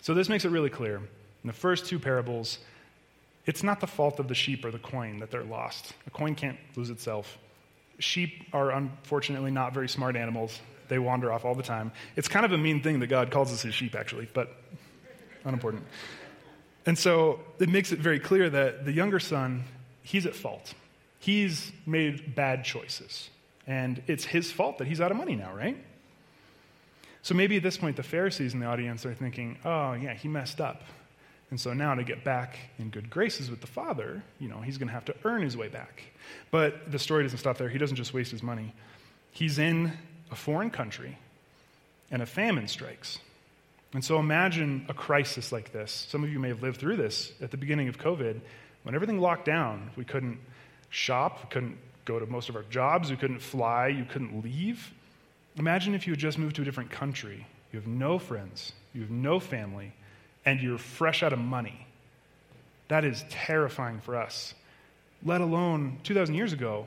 So, 0.01 0.13
this 0.13 0.29
makes 0.29 0.45
it 0.45 0.49
really 0.49 0.69
clear. 0.69 1.01
In 1.45 1.47
the 1.47 1.53
first 1.53 1.85
two 1.85 1.99
parables, 1.99 2.57
it's 3.45 3.61
not 3.61 3.79
the 3.79 3.85
fault 3.85 4.19
of 4.19 4.27
the 4.27 4.33
sheep 4.33 4.65
or 4.65 4.71
the 4.71 4.79
coin 4.79 5.19
that 5.19 5.29
they're 5.29 5.43
lost. 5.43 5.93
A 6.07 6.09
coin 6.09 6.33
can't 6.33 6.57
lose 6.75 6.89
itself. 6.89 7.37
Sheep 7.99 8.45
are 8.51 8.71
unfortunately 8.71 9.51
not 9.51 9.71
very 9.71 9.87
smart 9.87 10.15
animals. 10.15 10.59
They 10.87 10.97
wander 10.97 11.31
off 11.31 11.45
all 11.45 11.53
the 11.53 11.61
time. 11.61 11.91
It's 12.15 12.27
kind 12.27 12.47
of 12.47 12.51
a 12.51 12.57
mean 12.57 12.81
thing 12.81 12.99
that 13.01 13.07
God 13.07 13.29
calls 13.29 13.53
us 13.53 13.61
his 13.61 13.75
sheep, 13.75 13.93
actually, 13.93 14.27
but 14.33 14.55
unimportant. 15.43 15.83
And 16.87 16.97
so 16.97 17.41
it 17.59 17.69
makes 17.69 17.91
it 17.91 17.99
very 17.99 18.19
clear 18.19 18.49
that 18.49 18.83
the 18.83 18.91
younger 18.91 19.19
son, 19.19 19.65
he's 20.01 20.25
at 20.25 20.33
fault. 20.33 20.73
He's 21.19 21.71
made 21.85 22.33
bad 22.33 22.63
choices. 22.63 23.29
And 23.67 24.01
it's 24.07 24.25
his 24.25 24.51
fault 24.51 24.79
that 24.79 24.87
he's 24.87 24.99
out 24.99 25.11
of 25.11 25.17
money 25.17 25.35
now, 25.35 25.53
right? 25.53 25.77
So 27.21 27.35
maybe 27.35 27.55
at 27.57 27.61
this 27.61 27.77
point, 27.77 27.97
the 27.97 28.03
Pharisees 28.03 28.55
in 28.55 28.61
the 28.61 28.65
audience 28.65 29.05
are 29.05 29.13
thinking, 29.13 29.59
oh, 29.63 29.93
yeah, 29.93 30.15
he 30.15 30.27
messed 30.27 30.59
up. 30.59 30.81
And 31.55 31.59
so 31.61 31.71
now 31.71 31.95
to 31.95 32.03
get 32.03 32.25
back 32.25 32.57
in 32.79 32.89
good 32.89 33.09
graces 33.09 33.49
with 33.49 33.61
the 33.61 33.67
father, 33.67 34.21
you 34.41 34.49
know, 34.49 34.59
he's 34.59 34.77
going 34.77 34.89
to 34.89 34.93
have 34.93 35.05
to 35.05 35.15
earn 35.23 35.41
his 35.41 35.55
way 35.55 35.69
back. 35.69 36.03
But 36.51 36.91
the 36.91 36.99
story 36.99 37.23
doesn't 37.23 37.37
stop 37.37 37.57
there. 37.57 37.69
He 37.69 37.77
doesn't 37.77 37.95
just 37.95 38.13
waste 38.13 38.29
his 38.29 38.43
money. 38.43 38.73
He's 39.31 39.57
in 39.57 39.93
a 40.29 40.35
foreign 40.35 40.69
country 40.69 41.17
and 42.11 42.21
a 42.21 42.25
famine 42.25 42.67
strikes. 42.67 43.19
And 43.93 44.03
so 44.03 44.19
imagine 44.19 44.85
a 44.89 44.93
crisis 44.93 45.53
like 45.53 45.71
this. 45.71 46.07
Some 46.09 46.25
of 46.25 46.29
you 46.29 46.39
may 46.39 46.49
have 46.49 46.61
lived 46.61 46.77
through 46.77 46.97
this 46.97 47.31
at 47.39 47.51
the 47.51 47.57
beginning 47.57 47.87
of 47.87 47.97
COVID 47.97 48.41
when 48.83 48.93
everything 48.93 49.21
locked 49.21 49.45
down. 49.45 49.91
We 49.95 50.03
couldn't 50.03 50.39
shop, 50.89 51.39
we 51.41 51.49
couldn't 51.51 51.77
go 52.03 52.19
to 52.19 52.25
most 52.25 52.49
of 52.49 52.57
our 52.57 52.63
jobs, 52.63 53.11
we 53.11 53.15
couldn't 53.15 53.39
fly, 53.39 53.87
you 53.87 54.03
couldn't 54.03 54.43
leave. 54.43 54.93
Imagine 55.55 55.95
if 55.95 56.05
you 56.05 56.11
had 56.11 56.19
just 56.19 56.37
moved 56.37 56.57
to 56.57 56.63
a 56.63 56.65
different 56.65 56.91
country. 56.91 57.47
You 57.71 57.79
have 57.79 57.87
no 57.87 58.19
friends, 58.19 58.73
you 58.93 59.03
have 59.03 59.09
no 59.09 59.39
family, 59.39 59.93
and 60.45 60.61
you're 60.61 60.77
fresh 60.77 61.23
out 61.23 61.33
of 61.33 61.39
money. 61.39 61.85
That 62.87 63.03
is 63.03 63.23
terrifying 63.29 63.99
for 63.99 64.15
us. 64.15 64.53
Let 65.23 65.41
alone 65.41 65.97
2,000 66.03 66.35
years 66.35 66.53
ago, 66.53 66.85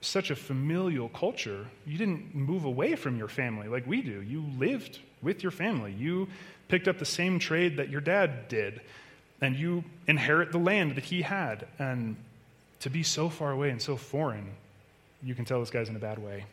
such 0.00 0.30
a 0.30 0.36
familial 0.36 1.08
culture, 1.08 1.66
you 1.86 1.98
didn't 1.98 2.34
move 2.34 2.64
away 2.64 2.94
from 2.96 3.16
your 3.16 3.28
family 3.28 3.68
like 3.68 3.86
we 3.86 4.02
do. 4.02 4.20
You 4.22 4.44
lived 4.58 4.98
with 5.22 5.42
your 5.42 5.50
family. 5.50 5.92
You 5.92 6.28
picked 6.68 6.86
up 6.86 6.98
the 6.98 7.04
same 7.04 7.38
trade 7.38 7.78
that 7.78 7.88
your 7.88 8.00
dad 8.00 8.48
did, 8.48 8.80
and 9.40 9.56
you 9.56 9.84
inherit 10.06 10.52
the 10.52 10.58
land 10.58 10.96
that 10.96 11.04
he 11.04 11.22
had. 11.22 11.66
And 11.78 12.16
to 12.80 12.90
be 12.90 13.02
so 13.02 13.28
far 13.28 13.50
away 13.50 13.70
and 13.70 13.82
so 13.82 13.96
foreign, 13.96 14.50
you 15.22 15.34
can 15.34 15.44
tell 15.44 15.60
this 15.60 15.70
guy's 15.70 15.88
in 15.88 15.96
a 15.96 16.00
bad 16.00 16.18
way. 16.18 16.44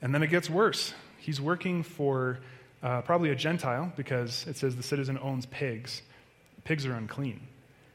And 0.00 0.14
then 0.14 0.22
it 0.22 0.28
gets 0.28 0.48
worse. 0.48 0.94
He's 1.18 1.40
working 1.40 1.82
for 1.82 2.38
uh, 2.82 3.02
probably 3.02 3.30
a 3.30 3.34
Gentile 3.34 3.92
because 3.96 4.46
it 4.46 4.56
says 4.56 4.76
the 4.76 4.82
citizen 4.82 5.18
owns 5.22 5.46
pigs. 5.46 6.02
Pigs 6.64 6.86
are 6.86 6.94
unclean. 6.94 7.40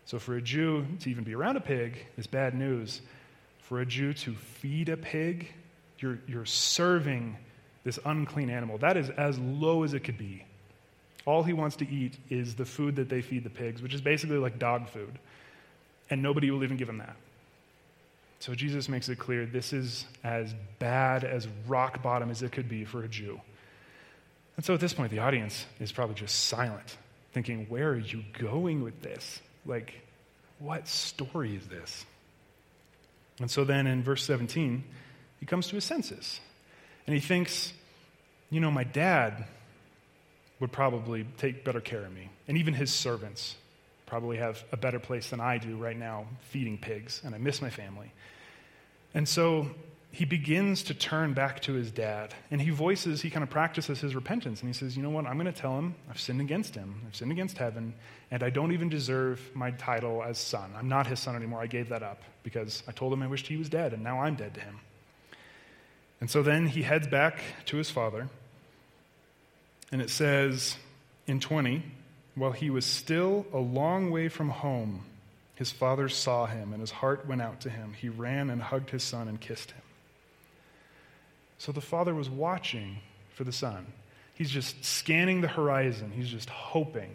So 0.05 0.19
for 0.19 0.37
a 0.37 0.41
Jew 0.41 0.85
to 1.01 1.09
even 1.09 1.23
be 1.23 1.35
around 1.35 1.57
a 1.57 1.61
pig 1.61 2.05
is 2.17 2.27
bad 2.27 2.55
news. 2.55 3.01
For 3.59 3.81
a 3.81 3.85
Jew 3.85 4.13
to 4.13 4.33
feed 4.33 4.87
a 4.87 4.95
pig, 4.95 5.51
you're, 5.99 6.19
you're 6.27 6.45
serving 6.45 7.37
this 7.83 7.99
unclean 8.05 8.49
animal. 8.49 8.77
That 8.77 8.95
is 8.95 9.09
as 9.09 9.37
low 9.39 9.83
as 9.83 9.93
it 9.93 10.05
could 10.05 10.17
be. 10.17 10.45
All 11.25 11.43
he 11.43 11.51
wants 11.51 11.75
to 11.77 11.89
eat 11.89 12.17
is 12.29 12.55
the 12.55 12.63
food 12.63 12.95
that 12.95 13.09
they 13.09 13.21
feed 13.21 13.43
the 13.43 13.49
pigs, 13.49 13.81
which 13.81 13.93
is 13.93 13.99
basically 13.99 14.37
like 14.37 14.59
dog 14.59 14.87
food. 14.87 15.19
And 16.09 16.21
nobody 16.21 16.49
will 16.51 16.63
even 16.63 16.77
give 16.77 16.87
him 16.87 16.99
that. 16.99 17.17
So 18.39 18.55
Jesus 18.55 18.87
makes 18.87 19.09
it 19.09 19.17
clear 19.17 19.45
this 19.45 19.73
is 19.73 20.05
as 20.23 20.53
bad 20.79 21.25
as 21.25 21.47
rock 21.67 22.01
bottom 22.01 22.29
as 22.29 22.43
it 22.43 22.53
could 22.53 22.69
be 22.69 22.85
for 22.85 23.03
a 23.03 23.07
Jew. 23.09 23.41
And 24.57 24.65
so 24.65 24.73
at 24.73 24.79
this 24.79 24.93
point, 24.93 25.11
the 25.11 25.19
audience 25.19 25.65
is 25.79 25.91
probably 25.91 26.15
just 26.15 26.45
silent, 26.45 26.97
thinking, 27.31 27.67
where 27.69 27.89
are 27.91 27.97
you 27.97 28.23
going 28.39 28.83
with 28.83 29.01
this? 29.01 29.39
Like, 29.65 29.93
what 30.59 30.87
story 30.87 31.55
is 31.55 31.67
this? 31.67 32.05
And 33.39 33.49
so 33.49 33.63
then 33.63 33.87
in 33.87 34.03
verse 34.03 34.23
17, 34.23 34.83
he 35.39 35.45
comes 35.45 35.67
to 35.67 35.75
his 35.75 35.85
senses. 35.85 36.39
And 37.05 37.13
he 37.13 37.19
thinks, 37.21 37.71
you 38.49 38.59
know, 38.59 38.71
my 38.71 38.83
dad, 38.83 39.45
would 40.59 40.71
probably 40.71 41.25
take 41.37 41.63
better 41.63 41.81
care 41.81 42.03
of 42.03 42.13
me. 42.13 42.29
And 42.47 42.57
even 42.57 42.73
his 42.73 42.91
servants 42.91 43.55
probably 44.05 44.37
have 44.37 44.63
a 44.71 44.77
better 44.77 44.99
place 44.99 45.29
than 45.29 45.39
I 45.39 45.57
do 45.57 45.75
right 45.75 45.97
now 45.97 46.25
feeding 46.49 46.77
pigs, 46.77 47.21
and 47.23 47.35
I 47.35 47.37
miss 47.37 47.61
my 47.61 47.69
family. 47.69 48.11
And 49.13 49.27
so 49.27 49.67
he 50.17 50.25
begins 50.25 50.81
to 50.81 50.95
turn 50.95 51.33
back 51.33 51.59
to 51.59 51.73
his 51.73 51.91
dad, 51.91 52.33
and 52.49 52.59
he 52.59 52.71
voices, 52.71 53.21
he 53.21 53.29
kind 53.29 53.43
of 53.43 53.51
practices 53.51 54.01
his 54.01 54.15
repentance, 54.15 54.61
and 54.61 54.67
he 54.69 54.73
says, 54.73 54.97
You 54.97 55.03
know 55.03 55.11
what? 55.11 55.27
I'm 55.27 55.37
going 55.37 55.45
to 55.45 55.51
tell 55.51 55.77
him 55.77 55.93
I've 56.09 56.19
sinned 56.19 56.41
against 56.41 56.73
him, 56.73 57.03
I've 57.05 57.15
sinned 57.15 57.31
against 57.31 57.59
heaven, 57.59 57.93
and 58.31 58.41
I 58.41 58.49
don't 58.49 58.71
even 58.71 58.89
deserve 58.89 59.39
my 59.53 59.69
title 59.69 60.23
as 60.23 60.39
son. 60.39 60.73
I'm 60.75 60.89
not 60.89 61.05
his 61.05 61.19
son 61.19 61.35
anymore. 61.35 61.61
I 61.61 61.67
gave 61.67 61.89
that 61.89 62.01
up 62.01 62.23
because 62.41 62.81
I 62.87 62.93
told 62.93 63.13
him 63.13 63.21
I 63.21 63.27
wished 63.27 63.45
he 63.45 63.57
was 63.57 63.69
dead, 63.69 63.93
and 63.93 64.03
now 64.03 64.21
I'm 64.21 64.33
dead 64.33 64.55
to 64.55 64.59
him. 64.59 64.79
And 66.19 66.31
so 66.31 66.41
then 66.41 66.65
he 66.65 66.81
heads 66.81 67.05
back 67.05 67.39
to 67.65 67.77
his 67.77 67.91
father, 67.91 68.27
and 69.91 70.01
it 70.01 70.09
says 70.09 70.77
in 71.27 71.39
20, 71.39 71.83
while 72.33 72.53
he 72.53 72.71
was 72.71 72.87
still 72.87 73.45
a 73.53 73.59
long 73.59 74.09
way 74.09 74.29
from 74.29 74.49
home, 74.49 75.05
his 75.53 75.71
father 75.71 76.09
saw 76.09 76.47
him, 76.47 76.73
and 76.73 76.81
his 76.81 76.89
heart 76.89 77.27
went 77.27 77.43
out 77.43 77.61
to 77.61 77.69
him. 77.69 77.93
He 77.93 78.09
ran 78.09 78.49
and 78.49 78.63
hugged 78.63 78.89
his 78.89 79.03
son 79.03 79.27
and 79.27 79.39
kissed 79.39 79.69
him. 79.69 79.81
So 81.57 81.71
the 81.71 81.81
father 81.81 82.13
was 82.13 82.29
watching 82.29 82.99
for 83.33 83.43
the 83.43 83.51
son. 83.51 83.85
He's 84.33 84.49
just 84.49 84.85
scanning 84.85 85.41
the 85.41 85.47
horizon, 85.47 86.11
he's 86.11 86.29
just 86.29 86.49
hoping. 86.49 87.09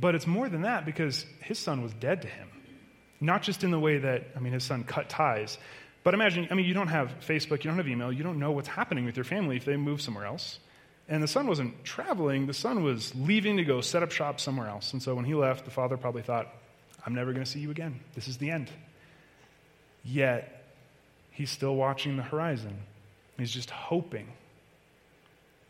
But 0.00 0.14
it's 0.14 0.26
more 0.26 0.48
than 0.48 0.62
that 0.62 0.84
because 0.84 1.24
his 1.40 1.58
son 1.58 1.82
was 1.82 1.92
dead 1.94 2.22
to 2.22 2.28
him. 2.28 2.48
Not 3.20 3.42
just 3.42 3.62
in 3.62 3.70
the 3.70 3.78
way 3.78 3.98
that, 3.98 4.26
I 4.36 4.40
mean, 4.40 4.52
his 4.52 4.64
son 4.64 4.82
cut 4.82 5.08
ties, 5.08 5.56
but 6.02 6.12
imagine, 6.12 6.48
I 6.50 6.54
mean, 6.54 6.66
you 6.66 6.74
don't 6.74 6.88
have 6.88 7.14
Facebook, 7.20 7.64
you 7.64 7.70
don't 7.70 7.78
have 7.78 7.88
email, 7.88 8.12
you 8.12 8.22
don't 8.22 8.38
know 8.38 8.50
what's 8.50 8.68
happening 8.68 9.04
with 9.04 9.16
your 9.16 9.24
family 9.24 9.56
if 9.56 9.64
they 9.64 9.76
move 9.76 10.02
somewhere 10.02 10.26
else. 10.26 10.58
And 11.08 11.22
the 11.22 11.28
son 11.28 11.46
wasn't 11.46 11.84
traveling, 11.84 12.46
the 12.46 12.54
son 12.54 12.82
was 12.82 13.14
leaving 13.14 13.56
to 13.58 13.64
go 13.64 13.80
set 13.80 14.02
up 14.02 14.10
shop 14.10 14.40
somewhere 14.40 14.68
else. 14.68 14.92
And 14.92 15.02
so 15.02 15.14
when 15.14 15.24
he 15.24 15.34
left, 15.34 15.64
the 15.64 15.70
father 15.70 15.96
probably 15.96 16.22
thought, 16.22 16.52
I'm 17.06 17.14
never 17.14 17.32
going 17.32 17.44
to 17.44 17.50
see 17.50 17.60
you 17.60 17.70
again. 17.70 18.00
This 18.14 18.28
is 18.28 18.38
the 18.38 18.50
end. 18.50 18.70
Yet, 20.02 20.64
he's 21.30 21.50
still 21.50 21.76
watching 21.76 22.16
the 22.16 22.22
horizon. 22.22 22.76
He's 23.38 23.52
just 23.52 23.70
hoping. 23.70 24.28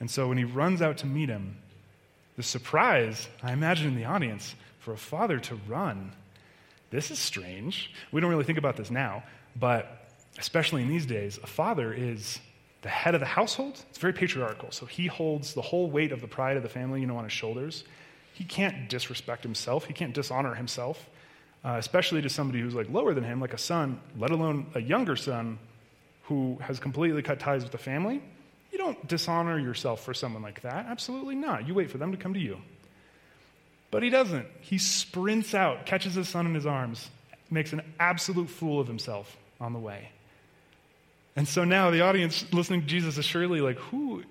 And 0.00 0.10
so 0.10 0.28
when 0.28 0.38
he 0.38 0.44
runs 0.44 0.82
out 0.82 0.98
to 0.98 1.06
meet 1.06 1.28
him, 1.28 1.56
the 2.36 2.42
surprise, 2.42 3.28
I 3.42 3.52
imagine 3.52 3.88
in 3.88 3.94
the 3.94 4.04
audience, 4.04 4.54
for 4.80 4.92
a 4.92 4.98
father 4.98 5.38
to 5.38 5.54
run. 5.66 6.12
This 6.90 7.10
is 7.10 7.18
strange. 7.18 7.90
We 8.12 8.20
don't 8.20 8.30
really 8.30 8.44
think 8.44 8.58
about 8.58 8.76
this 8.76 8.90
now, 8.90 9.22
but 9.56 10.10
especially 10.38 10.82
in 10.82 10.88
these 10.88 11.06
days, 11.06 11.38
a 11.42 11.46
father 11.46 11.92
is 11.92 12.38
the 12.82 12.88
head 12.88 13.14
of 13.14 13.20
the 13.20 13.26
household. 13.26 13.82
It's 13.88 13.98
very 13.98 14.12
patriarchal. 14.12 14.70
So 14.72 14.84
he 14.84 15.06
holds 15.06 15.54
the 15.54 15.62
whole 15.62 15.90
weight 15.90 16.12
of 16.12 16.20
the 16.20 16.28
pride 16.28 16.56
of 16.56 16.62
the 16.62 16.68
family, 16.68 17.00
you 17.00 17.06
know, 17.06 17.16
on 17.16 17.24
his 17.24 17.32
shoulders. 17.32 17.84
He 18.34 18.44
can't 18.44 18.90
disrespect 18.90 19.42
himself. 19.42 19.86
He 19.86 19.94
can't 19.94 20.12
dishonor 20.12 20.54
himself, 20.54 21.08
uh, 21.64 21.76
especially 21.78 22.20
to 22.20 22.28
somebody 22.28 22.60
who's 22.60 22.74
like 22.74 22.90
lower 22.90 23.14
than 23.14 23.24
him, 23.24 23.40
like 23.40 23.54
a 23.54 23.58
son, 23.58 24.00
let 24.18 24.32
alone 24.32 24.66
a 24.74 24.82
younger 24.82 25.16
son 25.16 25.58
who 26.24 26.58
has 26.60 26.78
completely 26.78 27.22
cut 27.22 27.40
ties 27.40 27.62
with 27.62 27.72
the 27.72 27.78
family. 27.78 28.22
You 28.72 28.78
don't 28.78 29.06
dishonor 29.06 29.58
yourself 29.58 30.04
for 30.04 30.14
someone 30.14 30.42
like 30.42 30.62
that. 30.62 30.86
Absolutely 30.86 31.34
not. 31.34 31.68
You 31.68 31.74
wait 31.74 31.90
for 31.90 31.98
them 31.98 32.12
to 32.12 32.18
come 32.18 32.34
to 32.34 32.40
you. 32.40 32.58
But 33.90 34.02
he 34.02 34.10
doesn't. 34.10 34.46
He 34.60 34.78
sprints 34.78 35.54
out, 35.54 35.86
catches 35.86 36.14
his 36.14 36.28
son 36.28 36.46
in 36.46 36.54
his 36.54 36.66
arms, 36.66 37.08
makes 37.50 37.72
an 37.72 37.82
absolute 38.00 38.50
fool 38.50 38.80
of 38.80 38.88
himself 38.88 39.36
on 39.60 39.72
the 39.72 39.78
way. 39.78 40.08
And 41.36 41.46
so 41.46 41.64
now 41.64 41.90
the 41.90 42.00
audience 42.00 42.44
listening 42.52 42.80
to 42.80 42.86
Jesus 42.86 43.18
is 43.18 43.24
surely 43.24 43.60
like, 43.60 43.78
who, 43.78 44.24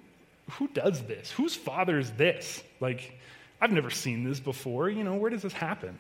who 0.52 0.68
does 0.70 1.02
this? 1.04 1.32
Whose 1.32 1.56
father 1.56 2.00
is 2.00 2.12
this? 2.12 2.62
Like, 2.80 3.18
I've 3.62 3.72
never 3.72 3.90
seen 3.90 4.24
this 4.24 4.40
before. 4.40 4.90
You 4.90 5.04
know, 5.04 5.16
where 5.16 5.30
does 5.30 5.42
this 5.42 5.54
happen? 5.54 5.98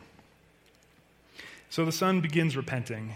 So 1.69 1.85
the 1.85 1.91
son 1.91 2.21
begins 2.21 2.57
repenting, 2.57 3.13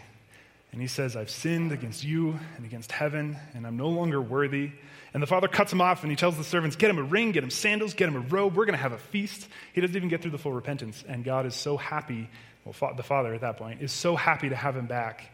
and 0.72 0.82
he 0.82 0.88
says, 0.88 1.16
I've 1.16 1.30
sinned 1.30 1.72
against 1.72 2.04
you 2.04 2.38
and 2.58 2.66
against 2.66 2.92
heaven, 2.92 3.38
and 3.54 3.66
I'm 3.66 3.78
no 3.78 3.88
longer 3.88 4.22
worthy. 4.22 4.72
And 5.14 5.24
the 5.24 5.28
father 5.28 5.48
cuts 5.48 5.72
him 5.72 5.82
off, 5.82 6.04
and 6.04 6.12
he 6.12 6.16
tells 6.16 6.38
the 6.38 6.44
servants, 6.44 6.76
Get 6.76 6.90
him 6.90 6.98
a 6.98 7.04
ring, 7.04 7.32
get 7.32 7.44
him 7.44 7.50
sandals, 7.50 7.94
get 7.94 8.10
him 8.10 8.16
a 8.16 8.20
robe. 8.20 8.56
We're 8.56 8.66
going 8.66 8.78
to 8.78 8.82
have 8.82 8.92
a 8.92 8.98
feast. 8.98 9.48
He 9.74 9.82
doesn't 9.82 9.96
even 9.96 10.10
get 10.10 10.22
through 10.22 10.32
the 10.32 10.38
full 10.38 10.52
repentance. 10.52 11.04
And 11.08 11.24
God 11.24 11.46
is 11.46 11.56
so 11.56 11.78
happy, 11.78 12.30
well, 12.66 12.94
the 12.96 13.04
father 13.04 13.34
at 13.34 13.42
that 13.42 13.58
point 13.58 13.82
is 13.82 13.92
so 13.92 14.16
happy 14.16 14.50
to 14.50 14.56
have 14.56 14.76
him 14.76 14.88
back 14.88 15.32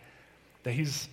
that 0.64 0.72
he's 0.72 1.10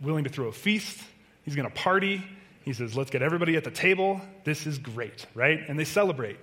willing 0.00 0.24
to 0.24 0.30
throw 0.30 0.48
a 0.48 0.52
feast. 0.52 1.02
He's 1.44 1.56
going 1.56 1.68
to 1.68 1.74
party. 1.74 2.22
He 2.64 2.74
says, 2.74 2.94
Let's 2.94 3.10
get 3.10 3.22
everybody 3.22 3.56
at 3.56 3.64
the 3.64 3.70
table. 3.70 4.20
This 4.44 4.66
is 4.66 4.78
great, 4.78 5.26
right? 5.34 5.60
And 5.66 5.78
they 5.78 5.84
celebrate. 5.84 6.38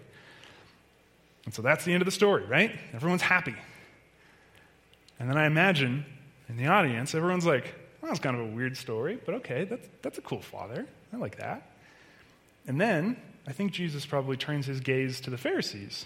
And 1.45 1.53
so 1.53 1.61
that's 1.61 1.85
the 1.85 1.93
end 1.93 2.01
of 2.01 2.05
the 2.05 2.11
story, 2.11 2.45
right? 2.45 2.77
Everyone's 2.93 3.21
happy. 3.21 3.55
And 5.19 5.29
then 5.29 5.37
I 5.37 5.45
imagine 5.45 6.05
in 6.49 6.57
the 6.57 6.67
audience, 6.67 7.15
everyone's 7.15 7.45
like, 7.45 7.75
well, 8.01 8.11
that's 8.11 8.19
kind 8.19 8.35
of 8.35 8.41
a 8.41 8.55
weird 8.55 8.75
story, 8.75 9.19
but 9.25 9.35
okay, 9.35 9.65
that's, 9.65 9.87
that's 10.01 10.17
a 10.17 10.21
cool 10.21 10.41
father. 10.41 10.87
I 11.13 11.17
like 11.17 11.37
that. 11.37 11.71
And 12.67 12.81
then 12.81 13.17
I 13.47 13.51
think 13.51 13.71
Jesus 13.71 14.05
probably 14.05 14.35
turns 14.35 14.65
his 14.65 14.79
gaze 14.79 15.21
to 15.21 15.29
the 15.29 15.37
Pharisees 15.37 16.05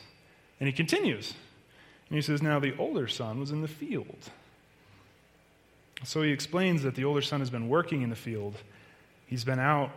and 0.59 0.67
he 0.67 0.73
continues. 0.73 1.33
And 2.09 2.15
he 2.15 2.21
says, 2.21 2.41
Now 2.41 2.59
the 2.59 2.75
older 2.77 3.07
son 3.07 3.39
was 3.39 3.51
in 3.51 3.62
the 3.62 3.67
field. 3.67 4.29
So 6.03 6.21
he 6.21 6.31
explains 6.31 6.83
that 6.83 6.95
the 6.95 7.05
older 7.05 7.21
son 7.21 7.39
has 7.39 7.50
been 7.50 7.69
working 7.69 8.01
in 8.01 8.09
the 8.09 8.15
field. 8.15 8.55
He's 9.25 9.45
been 9.45 9.59
out, 9.59 9.91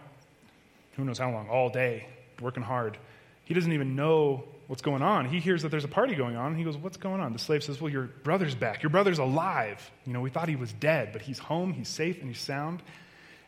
who 0.93 1.05
knows 1.05 1.19
how 1.19 1.31
long, 1.31 1.49
all 1.49 1.69
day, 1.69 2.07
working 2.41 2.63
hard. 2.63 2.97
He 3.45 3.55
doesn't 3.55 3.73
even 3.73 3.97
know 3.97 4.45
what's 4.67 4.83
going 4.83 5.03
on. 5.03 5.27
He 5.27 5.41
hears 5.41 5.63
that 5.63 5.71
there's 5.71 5.85
a 5.85 5.89
party 5.89 6.15
going 6.15 6.37
on. 6.37 6.49
and 6.49 6.59
he 6.59 6.65
goes, 6.65 6.77
What's 6.77 6.97
going 6.97 7.21
on? 7.21 7.33
The 7.33 7.39
slave 7.39 7.63
says, 7.63 7.81
Well, 7.81 7.91
your 7.91 8.05
brother's 8.05 8.55
back. 8.55 8.83
Your 8.83 8.91
brother's 8.91 9.19
alive. 9.19 9.91
You 10.05 10.13
know, 10.13 10.21
we 10.21 10.31
thought 10.31 10.49
he 10.49 10.57
was 10.57 10.73
dead, 10.73 11.11
but 11.13 11.23
he's 11.23 11.39
home, 11.39 11.73
he's 11.73 11.89
safe, 11.89 12.21
and 12.21 12.29
he's 12.29 12.41
sound. 12.41 12.83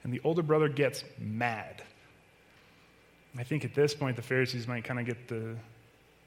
And 0.04 0.12
the 0.12 0.20
older 0.24 0.42
brother 0.42 0.68
gets 0.68 1.04
mad. 1.18 1.82
I 3.36 3.44
think 3.44 3.64
at 3.64 3.74
this 3.74 3.94
point, 3.94 4.16
the 4.16 4.22
Pharisees 4.22 4.66
might 4.66 4.84
kind 4.84 4.98
of 4.98 5.06
get 5.06 5.28
the 5.28 5.56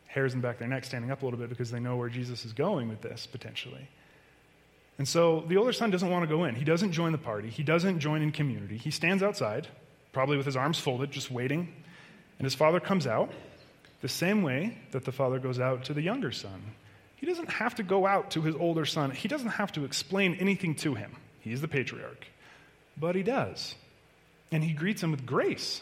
hairs 0.07 0.33
in 0.33 0.41
the 0.41 0.47
back 0.47 0.55
of 0.55 0.59
their 0.59 0.67
neck 0.67 0.83
standing 0.83 1.09
up 1.09 1.21
a 1.21 1.25
little 1.25 1.39
bit 1.39 1.49
because 1.49 1.71
they 1.71 1.79
know 1.79 1.95
where 1.95 2.09
Jesus 2.09 2.45
is 2.45 2.53
going 2.53 2.89
with 2.89 3.01
this 3.01 3.25
potentially. 3.25 3.87
And 4.97 5.07
so 5.07 5.43
the 5.47 5.57
older 5.57 5.73
son 5.73 5.89
doesn't 5.89 6.09
want 6.09 6.23
to 6.23 6.27
go 6.27 6.43
in. 6.43 6.55
He 6.55 6.65
doesn't 6.65 6.91
join 6.91 7.11
the 7.11 7.17
party. 7.17 7.49
He 7.49 7.63
doesn't 7.63 7.99
join 7.99 8.21
in 8.21 8.31
community. 8.31 8.77
He 8.77 8.91
stands 8.91 9.23
outside, 9.23 9.67
probably 10.11 10.37
with 10.37 10.45
his 10.45 10.55
arms 10.55 10.77
folded, 10.79 11.11
just 11.11 11.31
waiting. 11.31 11.73
And 12.37 12.45
his 12.45 12.55
father 12.55 12.79
comes 12.79 13.07
out 13.07 13.31
the 14.01 14.09
same 14.09 14.43
way 14.43 14.77
that 14.91 15.05
the 15.05 15.11
father 15.11 15.39
goes 15.39 15.59
out 15.59 15.85
to 15.85 15.93
the 15.93 16.01
younger 16.01 16.31
son. 16.31 16.61
He 17.15 17.25
doesn't 17.25 17.49
have 17.49 17.75
to 17.75 17.83
go 17.83 18.07
out 18.07 18.31
to 18.31 18.41
his 18.41 18.55
older 18.55 18.85
son, 18.85 19.11
he 19.11 19.27
doesn't 19.27 19.49
have 19.49 19.71
to 19.73 19.85
explain 19.85 20.35
anything 20.35 20.75
to 20.75 20.95
him. 20.95 21.15
He's 21.41 21.61
the 21.61 21.67
patriarch. 21.67 22.25
But 22.97 23.15
he 23.15 23.23
does. 23.23 23.75
And 24.51 24.63
he 24.63 24.73
greets 24.73 25.01
him 25.01 25.11
with 25.11 25.25
grace. 25.25 25.81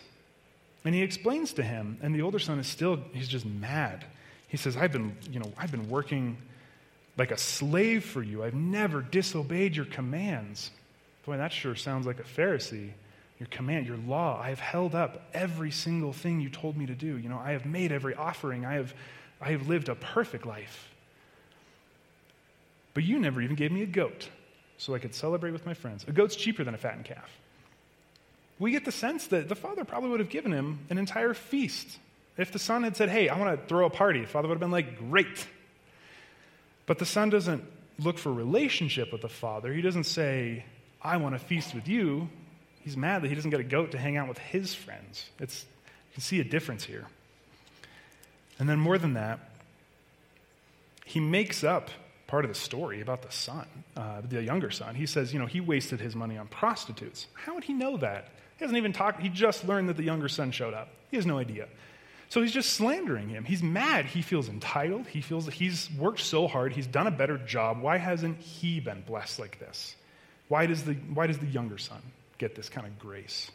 And 0.85 0.95
he 0.95 1.01
explains 1.01 1.53
to 1.53 1.63
him, 1.63 1.97
and 2.01 2.15
the 2.15 2.21
older 2.21 2.39
son 2.39 2.59
is 2.59 2.67
still, 2.67 2.99
he's 3.13 3.27
just 3.27 3.45
mad. 3.45 4.05
He 4.47 4.57
says, 4.57 4.77
I've 4.77 4.91
been, 4.91 5.15
you 5.31 5.39
know, 5.39 5.51
I've 5.57 5.71
been 5.71 5.89
working 5.89 6.37
like 7.17 7.31
a 7.31 7.37
slave 7.37 8.05
for 8.05 8.23
you. 8.23 8.43
I've 8.43 8.53
never 8.53 9.01
disobeyed 9.01 9.75
your 9.75 9.85
commands. 9.85 10.71
Boy, 11.25 11.37
that 11.37 11.51
sure 11.51 11.75
sounds 11.75 12.07
like 12.07 12.19
a 12.19 12.23
Pharisee. 12.23 12.91
Your 13.39 13.47
command, 13.47 13.87
your 13.87 13.97
law. 13.97 14.39
I 14.41 14.49
have 14.49 14.59
held 14.59 14.93
up 14.93 15.29
every 15.33 15.71
single 15.71 16.11
thing 16.11 16.41
you 16.41 16.49
told 16.49 16.75
me 16.75 16.85
to 16.85 16.93
do. 16.93 17.17
You 17.17 17.29
know, 17.29 17.39
I 17.39 17.53
have 17.53 17.65
made 17.65 17.91
every 17.91 18.13
offering. 18.13 18.65
I 18.65 18.73
have, 18.73 18.93
I 19.41 19.51
have 19.51 19.67
lived 19.67 19.87
a 19.87 19.95
perfect 19.95 20.45
life. 20.45 20.89
But 22.93 23.03
you 23.03 23.17
never 23.17 23.41
even 23.41 23.55
gave 23.55 23.71
me 23.71 23.81
a 23.81 23.87
goat 23.87 24.29
so 24.77 24.93
I 24.93 24.99
could 24.99 25.15
celebrate 25.15 25.51
with 25.51 25.65
my 25.65 25.73
friends. 25.73 26.05
A 26.07 26.11
goat's 26.11 26.35
cheaper 26.35 26.65
than 26.65 26.73
a 26.73 26.77
fattened 26.77 27.05
calf. 27.05 27.29
We 28.59 28.71
get 28.71 28.83
the 28.83 28.91
sense 28.91 29.27
that 29.27 29.47
the 29.47 29.55
father 29.55 29.85
probably 29.85 30.09
would 30.09 30.19
have 30.19 30.29
given 30.29 30.51
him 30.51 30.79
an 30.89 30.97
entire 30.97 31.33
feast. 31.33 31.97
If 32.37 32.51
the 32.51 32.59
son 32.59 32.83
had 32.83 32.97
said, 32.97 33.09
Hey, 33.09 33.29
I 33.29 33.37
want 33.37 33.57
to 33.57 33.67
throw 33.67 33.85
a 33.85 33.89
party, 33.89 34.21
the 34.21 34.27
father 34.27 34.49
would 34.49 34.55
have 34.55 34.59
been 34.59 34.71
like, 34.71 34.97
Great. 34.97 35.47
But 36.85 36.99
the 36.99 37.05
son 37.05 37.29
doesn't 37.29 37.63
look 37.99 38.17
for 38.17 38.33
relationship 38.33 39.11
with 39.11 39.21
the 39.21 39.29
father. 39.29 39.71
He 39.71 39.81
doesn't 39.81 40.05
say, 40.05 40.65
I 41.01 41.17
want 41.17 41.35
to 41.35 41.39
feast 41.39 41.73
with 41.73 41.87
you. 41.87 42.29
He's 42.89 42.97
mad 42.97 43.21
that 43.21 43.27
he 43.27 43.35
doesn't 43.35 43.51
get 43.51 43.59
a 43.59 43.63
goat 43.63 43.91
to 43.91 43.99
hang 43.99 44.17
out 44.17 44.27
with 44.27 44.39
his 44.39 44.73
friends. 44.73 45.29
It's, 45.37 45.63
you 46.09 46.13
can 46.15 46.23
see 46.23 46.39
a 46.39 46.43
difference 46.43 46.83
here. 46.83 47.05
And 48.57 48.67
then, 48.67 48.79
more 48.79 48.97
than 48.97 49.13
that, 49.13 49.39
he 51.05 51.19
makes 51.19 51.63
up 51.63 51.91
part 52.25 52.45
of 52.45 52.49
the 52.49 52.59
story 52.59 53.01
about 53.01 53.21
the 53.21 53.31
son, 53.31 53.67
uh, 53.95 54.21
the 54.27 54.41
younger 54.41 54.71
son. 54.71 54.95
He 54.95 55.05
says, 55.05 55.31
you 55.31 55.37
know, 55.37 55.45
he 55.45 55.61
wasted 55.61 55.99
his 56.01 56.15
money 56.15 56.35
on 56.35 56.47
prostitutes. 56.47 57.27
How 57.33 57.53
would 57.53 57.63
he 57.63 57.73
know 57.73 57.97
that? 57.97 58.29
He 58.57 58.63
hasn't 58.63 58.77
even 58.79 58.91
talked, 58.91 59.21
he 59.21 59.29
just 59.29 59.67
learned 59.67 59.89
that 59.89 59.97
the 59.97 60.03
younger 60.03 60.27
son 60.27 60.49
showed 60.49 60.73
up. 60.73 60.89
He 61.11 61.17
has 61.17 61.27
no 61.27 61.37
idea. 61.37 61.67
So 62.29 62.41
he's 62.41 62.51
just 62.51 62.73
slandering 62.73 63.29
him. 63.29 63.43
He's 63.43 63.61
mad. 63.61 64.05
He 64.07 64.23
feels 64.23 64.49
entitled. 64.49 65.05
He 65.05 65.21
feels 65.21 65.45
that 65.45 65.53
he's 65.53 65.91
worked 65.95 66.21
so 66.21 66.47
hard. 66.47 66.73
He's 66.73 66.87
done 66.87 67.05
a 67.05 67.11
better 67.11 67.37
job. 67.37 67.83
Why 67.83 67.97
hasn't 67.97 68.39
he 68.39 68.79
been 68.79 69.01
blessed 69.01 69.37
like 69.37 69.59
this? 69.59 69.95
Why 70.47 70.65
does 70.65 70.81
the, 70.85 70.93
why 70.93 71.27
does 71.27 71.37
the 71.37 71.45
younger 71.45 71.77
son 71.77 72.01
get 72.39 72.55
this 72.55 72.69
kind 72.69 72.87
of 72.87 72.97
grace? 72.97 73.51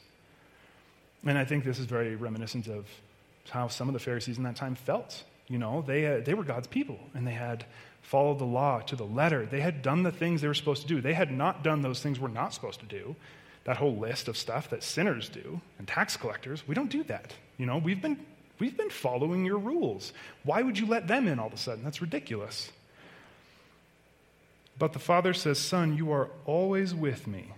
And 1.27 1.37
I 1.37 1.45
think 1.45 1.65
this 1.65 1.79
is 1.79 1.87
very 1.87 2.15
reminiscent 2.15 2.69
of 2.69 2.87
how 3.51 3.69
some 3.69 3.89
of 3.89 3.95
the 3.95 4.01
Pharisees 4.01 4.39
in 4.39 4.45
that 4.45 4.57
time 4.57 4.75
felt. 4.75 5.25
You 5.49 5.59
know, 5.59 5.83
they, 5.87 6.07
uh, 6.07 6.21
they 6.21 6.35
were 6.35 6.45
God's 6.45 6.67
people, 6.67 6.99
and 7.15 7.27
they 7.27 7.33
had 7.33 7.65
followed 8.03 8.39
the 8.39 8.45
law 8.45 8.81
to 8.81 8.97
the 8.97 9.05
letter. 9.05 9.47
They 9.47 9.61
had 9.61 9.83
done 9.83 10.03
the 10.03 10.13
things 10.13 10.41
they 10.41 10.49
were 10.49 10.55
supposed 10.55 10.83
to 10.83 10.89
do. 10.89 11.01
They 11.01 11.15
had 11.15 11.31
not 11.31 11.65
done 11.65 11.83
those 11.83 12.01
things 12.01 12.21
we're 12.21 12.29
not 12.29 12.55
supposed 12.55 12.81
to 12.81 12.87
do. 12.87 13.17
That 13.65 13.79
whole 13.79 13.97
list 13.97 14.29
of 14.29 14.37
stuff 14.37 14.71
that 14.71 14.83
sinners 14.83 15.29
do 15.31 15.61
and 15.79 15.89
tax 15.89 16.17
collectors, 16.17 16.67
we 16.69 16.75
don't 16.75 16.91
do 16.91 17.03
that. 17.05 17.33
You 17.57 17.65
know, 17.65 17.79
we've 17.79 18.01
been, 18.01 18.19
we've 18.59 18.77
been 18.77 18.91
following 18.91 19.47
your 19.47 19.59
rules. 19.59 20.13
Why 20.43 20.61
would 20.63 20.79
you 20.79 20.87
let 20.87 21.09
them 21.09 21.29
in 21.29 21.39
all 21.39 21.47
of 21.47 21.55
a 21.55 21.59
sudden? 21.59 21.83
That's 21.83 22.03
ridiculous. 22.03 22.71
But 24.79 24.93
the 24.93 24.99
father 24.99 25.33
says, 25.33 25.59
Son, 25.59 25.97
you 25.97 26.13
are 26.13 26.29
always 26.45 26.95
with 26.95 27.27
me. 27.27 27.53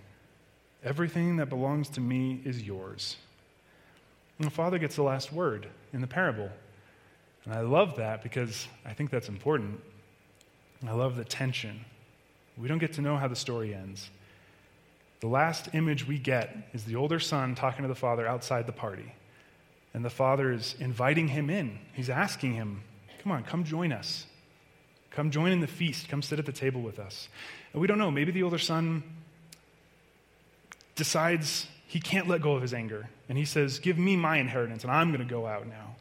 Everything 0.83 1.37
that 1.37 1.49
belongs 1.49 1.89
to 1.89 2.01
me 2.01 2.41
is 2.45 2.61
yours. 2.61 3.17
And 4.37 4.45
the 4.45 4.51
father 4.51 4.77
gets 4.77 4.95
the 4.95 5.03
last 5.03 5.33
word 5.33 5.67
in 5.93 6.01
the 6.01 6.07
parable. 6.07 6.49
And 7.45 7.53
I 7.53 7.61
love 7.61 7.95
that 7.95 8.21
because 8.21 8.67
I 8.85 8.93
think 8.93 9.09
that's 9.09 9.29
important. 9.29 9.79
I 10.85 10.91
love 10.91 11.15
the 11.15 11.25
tension. 11.25 11.85
We 12.57 12.67
don't 12.67 12.77
get 12.77 12.93
to 12.93 13.01
know 13.01 13.17
how 13.17 13.27
the 13.27 13.35
story 13.35 13.73
ends. 13.73 14.09
The 15.19 15.27
last 15.27 15.69
image 15.73 16.07
we 16.07 16.19
get 16.19 16.55
is 16.73 16.83
the 16.83 16.95
older 16.95 17.19
son 17.19 17.55
talking 17.55 17.81
to 17.81 17.87
the 17.87 17.95
father 17.95 18.27
outside 18.27 18.67
the 18.67 18.71
party. 18.71 19.13
And 19.93 20.05
the 20.05 20.09
father 20.11 20.51
is 20.51 20.75
inviting 20.79 21.27
him 21.27 21.49
in. 21.49 21.79
He's 21.93 22.09
asking 22.09 22.53
him, 22.53 22.81
Come 23.23 23.31
on, 23.31 23.43
come 23.43 23.63
join 23.63 23.91
us. 23.91 24.27
Come 25.09 25.31
join 25.31 25.51
in 25.51 25.59
the 25.59 25.67
feast. 25.67 26.09
Come 26.09 26.21
sit 26.21 26.37
at 26.37 26.45
the 26.45 26.51
table 26.51 26.81
with 26.81 26.99
us. 26.99 27.29
And 27.73 27.81
we 27.81 27.87
don't 27.87 27.97
know. 27.97 28.11
Maybe 28.11 28.31
the 28.31 28.43
older 28.43 28.59
son 28.59 29.03
decides 30.97 31.67
he 31.87 32.01
can't 32.01 32.27
let 32.27 32.41
go 32.41 32.53
of 32.53 32.61
his 32.61 32.73
anger. 32.73 33.09
And 33.29 33.37
he 33.37 33.45
says, 33.45 33.79
Give 33.79 33.97
me 33.97 34.17
my 34.17 34.37
inheritance, 34.37 34.83
and 34.83 34.91
I'm 34.91 35.11
going 35.11 35.25
to 35.25 35.33
go 35.33 35.47
out 35.47 35.67
now. 35.67 35.95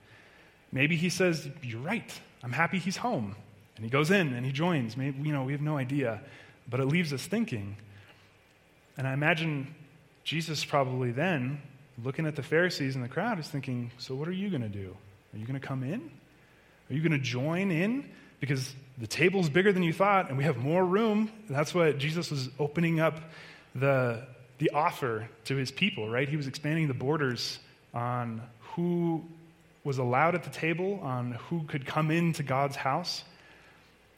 Maybe 0.72 0.96
he 0.96 1.08
says, 1.08 1.48
You're 1.62 1.80
right. 1.80 2.20
I'm 2.42 2.52
happy 2.52 2.78
he's 2.78 2.96
home. 2.96 3.36
And 3.76 3.84
he 3.84 3.90
goes 3.90 4.10
in 4.10 4.32
and 4.32 4.44
he 4.44 4.52
joins. 4.52 4.96
Maybe, 4.96 5.22
you 5.22 5.32
know, 5.32 5.44
we 5.44 5.52
have 5.52 5.60
no 5.60 5.76
idea. 5.76 6.20
But 6.68 6.80
it 6.80 6.86
leaves 6.86 7.12
us 7.12 7.24
thinking. 7.26 7.76
And 8.96 9.06
I 9.06 9.12
imagine 9.12 9.74
Jesus 10.24 10.64
probably 10.64 11.12
then, 11.12 11.60
looking 12.02 12.26
at 12.26 12.34
the 12.34 12.42
Pharisees 12.42 12.96
in 12.96 13.02
the 13.02 13.08
crowd, 13.08 13.38
is 13.38 13.48
thinking, 13.48 13.92
So 13.98 14.14
what 14.14 14.28
are 14.28 14.32
you 14.32 14.50
going 14.50 14.62
to 14.62 14.68
do? 14.68 14.96
Are 15.32 15.38
you 15.38 15.46
going 15.46 15.60
to 15.60 15.66
come 15.66 15.82
in? 15.82 16.10
Are 16.90 16.94
you 16.94 17.00
going 17.00 17.12
to 17.12 17.18
join 17.18 17.70
in? 17.70 18.08
Because 18.40 18.74
the 18.98 19.06
table's 19.06 19.48
bigger 19.48 19.72
than 19.72 19.82
you 19.82 19.92
thought, 19.92 20.28
and 20.28 20.38
we 20.38 20.44
have 20.44 20.56
more 20.56 20.84
room. 20.84 21.30
That's 21.48 21.74
what 21.74 21.98
Jesus 21.98 22.30
was 22.30 22.48
opening 22.58 23.00
up 23.00 23.20
the, 23.74 24.26
the 24.58 24.70
offer 24.70 25.28
to 25.44 25.56
his 25.56 25.70
people, 25.70 26.08
right? 26.08 26.28
He 26.28 26.36
was 26.36 26.46
expanding 26.46 26.88
the 26.88 26.94
borders 26.94 27.58
on 27.92 28.42
who 28.74 29.24
was 29.84 29.98
allowed 29.98 30.34
at 30.34 30.42
the 30.44 30.50
table, 30.50 31.00
on 31.02 31.32
who 31.48 31.62
could 31.64 31.86
come 31.86 32.10
into 32.10 32.42
God's 32.42 32.76
house. 32.76 33.22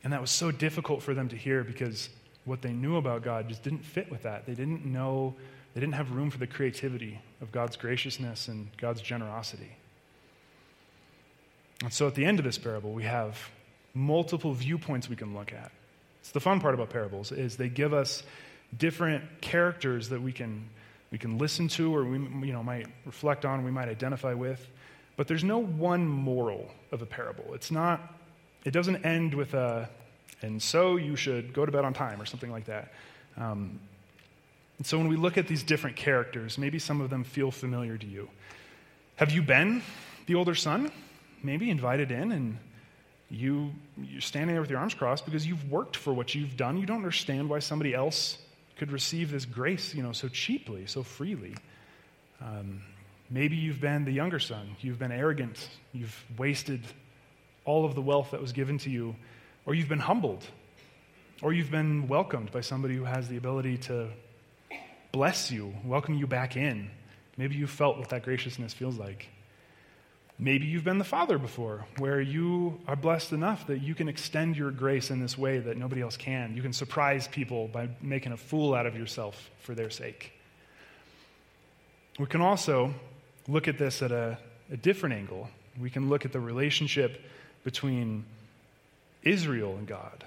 And 0.03 0.13
that 0.13 0.21
was 0.21 0.31
so 0.31 0.51
difficult 0.51 1.03
for 1.03 1.15
them 1.15 1.29
to 1.29 1.37
hear 1.37 1.65
because 1.65 2.09
what 2.45 2.63
they 2.63 2.73
knew 2.73 2.97
about 2.97 3.23
God 3.23 3.49
just 3.49 3.63
didn't 3.63 3.85
fit 3.85 4.11
with 4.11 4.23
that. 4.23 4.47
They 4.47 4.55
didn't 4.55 4.87
know, 4.87 5.35
they 5.75 5.81
didn't 5.81 5.95
have 5.95 6.13
room 6.13 6.31
for 6.31 6.39
the 6.39 6.47
creativity 6.47 7.21
of 7.41 7.53
God's 7.53 7.77
graciousness 7.77 8.49
and 8.49 8.69
God's 8.79 9.03
generosity. 9.03 9.77
And 11.83 11.93
so 11.93 12.07
at 12.07 12.15
the 12.15 12.25
end 12.25 12.39
of 12.39 12.45
this 12.45 12.59
parable, 12.59 12.93
we 12.93 13.05
have 13.05 13.51
multiple 13.95 14.53
viewpoints 14.53 15.09
we 15.09 15.17
can 15.17 15.35
look 15.35 15.53
at. 15.53 15.71
It's 16.21 16.31
the 16.31 16.41
fun 16.41 16.61
part 16.61 16.75
about 16.75 16.91
parables 16.91 17.31
is 17.33 17.57
they 17.57 17.69
give 17.69 17.93
us 17.93 18.23
different 18.77 19.41
characters 19.41 20.09
that 20.11 20.21
we 20.21 20.33
can 20.33 20.69
we 21.11 21.17
can 21.17 21.39
listen 21.39 21.69
to 21.69 21.95
or 21.95 22.05
we 22.05 22.19
you 22.47 22.53
know 22.53 22.63
might 22.63 22.87
reflect 23.07 23.45
on, 23.45 23.65
we 23.65 23.71
might 23.71 23.89
identify 23.89 24.35
with. 24.35 24.67
But 25.17 25.27
there's 25.27 25.45
no 25.45 25.59
one 25.59 26.07
moral 26.07 26.71
of 26.93 27.03
a 27.03 27.07
parable. 27.07 27.55
It's 27.55 27.71
not 27.71 28.15
it 28.65 28.73
doesn't 28.73 29.05
end 29.05 29.35
with 29.35 29.55
a 29.55 29.89
and 30.43 30.63
so 30.63 30.97
you 30.97 31.17
should 31.17 31.53
go 31.53 31.67
to 31.67 31.73
bed 31.73 31.85
on 31.85 31.95
time 31.95 32.21
or 32.21 32.27
something 32.27 32.51
like 32.51 32.67
that. 32.67 32.93
Um, 33.37 33.81
and 34.79 34.87
so 34.87 34.99
when 34.99 35.09
we 35.09 35.17
look 35.17 35.37
at 35.37 35.49
these 35.49 35.63
different 35.63 35.97
characters, 35.97 36.57
maybe 36.59 36.79
some 36.79 37.01
of 37.01 37.11
them 37.11 37.25
feel 37.25 37.51
familiar 37.51 37.97
to 37.99 38.07
you. 38.07 38.29
Have 39.17 39.33
you 39.33 39.43
been 39.43 39.83
the 40.27 40.37
older 40.37 40.55
son? 40.55 40.93
Maybe 41.43 41.71
invited 41.71 42.13
in 42.13 42.31
and 42.31 42.59
you, 43.31 43.73
you're 44.01 44.21
standing 44.21 44.55
there 44.55 44.61
with 44.61 44.71
your 44.71 44.79
arms 44.79 44.95
crossed 44.95 45.25
because 45.25 45.47
you've 45.47 45.71
worked 45.71 45.97
for 45.97 46.13
what 46.13 46.35
you've 46.35 46.57
done. 46.57 46.79
You 46.79 46.87
don't 46.87 46.99
understand 46.99 47.49
why 47.49 47.59
somebody 47.59 47.95
else 47.95 48.39
could 48.79 48.93
receive 48.93 49.31
this 49.31 49.45
grace, 49.45 49.95
you 49.95 50.03
know, 50.03 50.13
so 50.13 50.29
cheaply, 50.29 50.87
so 50.87 51.03
freely. 51.03 51.55
Um, 52.41 52.83
maybe 53.29 53.57
you've 53.57 53.81
been 53.81 54.05
the 54.05 54.13
younger 54.13 54.39
son. 54.39 54.77
You've 54.81 54.99
been 54.99 55.13
arrogant. 55.13 55.69
You've 55.93 56.25
wasted 56.39 56.83
all 57.65 57.85
of 57.85 57.95
the 57.95 58.01
wealth 58.01 58.31
that 58.31 58.41
was 58.41 58.53
given 58.53 58.79
to 58.79 58.91
you. 58.91 59.17
Or 59.67 59.75
you've 59.75 59.89
been 59.89 59.99
humbled. 59.99 60.45
Or 61.43 61.53
you've 61.53 61.71
been 61.71 62.09
welcomed 62.09 62.51
by 62.53 62.61
somebody 62.63 62.97
who 62.97 63.05
has 63.05 63.29
the 63.29 63.37
ability 63.37 63.79
to 63.79 64.09
bless 65.13 65.51
you, 65.51 65.75
welcome 65.85 66.15
you 66.15 66.27
back 66.27 66.57
in. 66.57 66.91
Maybe 67.37 67.57
you 67.57 67.67
felt 67.67 67.99
what 67.99 68.09
that 68.11 68.23
graciousness 68.23 68.73
feels 68.73 68.97
like. 68.97 69.29
Maybe 70.41 70.67
you've 70.67 70.85
been 70.85 70.99
the 70.99 71.05
father 71.05 71.37
before, 71.37 71.85
where 71.97 72.21
you 72.21 72.81
are 72.87 72.95
blessed 72.95 73.33
enough 73.33 73.67
that 73.67 73.83
you 73.83 73.97
can 73.97 74.09
extend 74.09 74.57
your 74.57 74.71
grace 74.71 75.11
in 75.11 75.21
this 75.21 75.37
way 75.37 75.59
that 75.59 75.77
nobody 75.77 76.01
else 76.01 76.17
can. 76.17 76.55
You 76.55 76.63
can 76.63 76.73
surprise 76.73 77.27
people 77.27 77.67
by 77.67 77.89
making 78.01 78.31
a 78.31 78.37
fool 78.37 78.73
out 78.73 78.87
of 78.87 78.97
yourself 78.97 79.51
for 79.61 79.75
their 79.75 79.91
sake. 79.91 80.33
We 82.21 82.27
can 82.27 82.41
also 82.41 82.95
look 83.49 83.67
at 83.67 83.79
this 83.79 84.01
at 84.01 84.13
a, 84.13 84.39
a 84.71 84.77
different 84.77 85.17
angle. 85.17 85.49
We 85.81 85.91
can 85.91 86.09
look 86.09 86.25
at 86.25 86.33
the 86.33 86.41
relationship 86.41 87.21
between 87.65 88.25
Israel 89.25 89.77
and 89.77 89.89
God. 89.89 90.25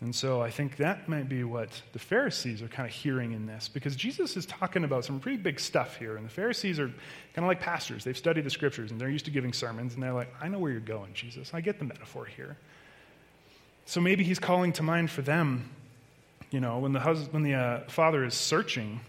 And 0.00 0.14
so 0.14 0.40
I 0.40 0.50
think 0.50 0.76
that 0.76 1.08
might 1.08 1.28
be 1.28 1.44
what 1.44 1.82
the 1.92 1.98
Pharisees 1.98 2.62
are 2.62 2.68
kind 2.68 2.88
of 2.88 2.94
hearing 2.94 3.32
in 3.32 3.44
this, 3.44 3.68
because 3.68 3.94
Jesus 3.94 4.34
is 4.34 4.46
talking 4.46 4.84
about 4.84 5.04
some 5.04 5.20
pretty 5.20 5.36
big 5.36 5.60
stuff 5.60 5.96
here. 5.96 6.16
And 6.16 6.24
the 6.24 6.30
Pharisees 6.30 6.80
are 6.80 6.88
kind 6.88 7.44
of 7.44 7.44
like 7.44 7.60
pastors. 7.60 8.02
They've 8.02 8.16
studied 8.16 8.44
the 8.44 8.50
scriptures 8.50 8.90
and 8.90 9.00
they're 9.00 9.10
used 9.10 9.26
to 9.26 9.30
giving 9.30 9.52
sermons, 9.52 9.94
and 9.94 10.02
they're 10.02 10.14
like, 10.14 10.32
I 10.40 10.48
know 10.48 10.58
where 10.58 10.72
you're 10.72 10.80
going, 10.80 11.12
Jesus. 11.12 11.52
I 11.52 11.60
get 11.60 11.78
the 11.78 11.84
metaphor 11.84 12.24
here. 12.24 12.56
So 13.84 14.00
maybe 14.00 14.24
he's 14.24 14.38
calling 14.38 14.72
to 14.74 14.82
mind 14.82 15.10
for 15.10 15.20
them, 15.20 15.68
you 16.50 16.60
know, 16.60 16.78
when 16.78 16.92
the, 16.92 17.00
husband, 17.00 17.32
when 17.34 17.42
the 17.42 17.54
uh, 17.54 17.80
father 17.88 18.24
is 18.24 18.34
searching, 18.34 19.00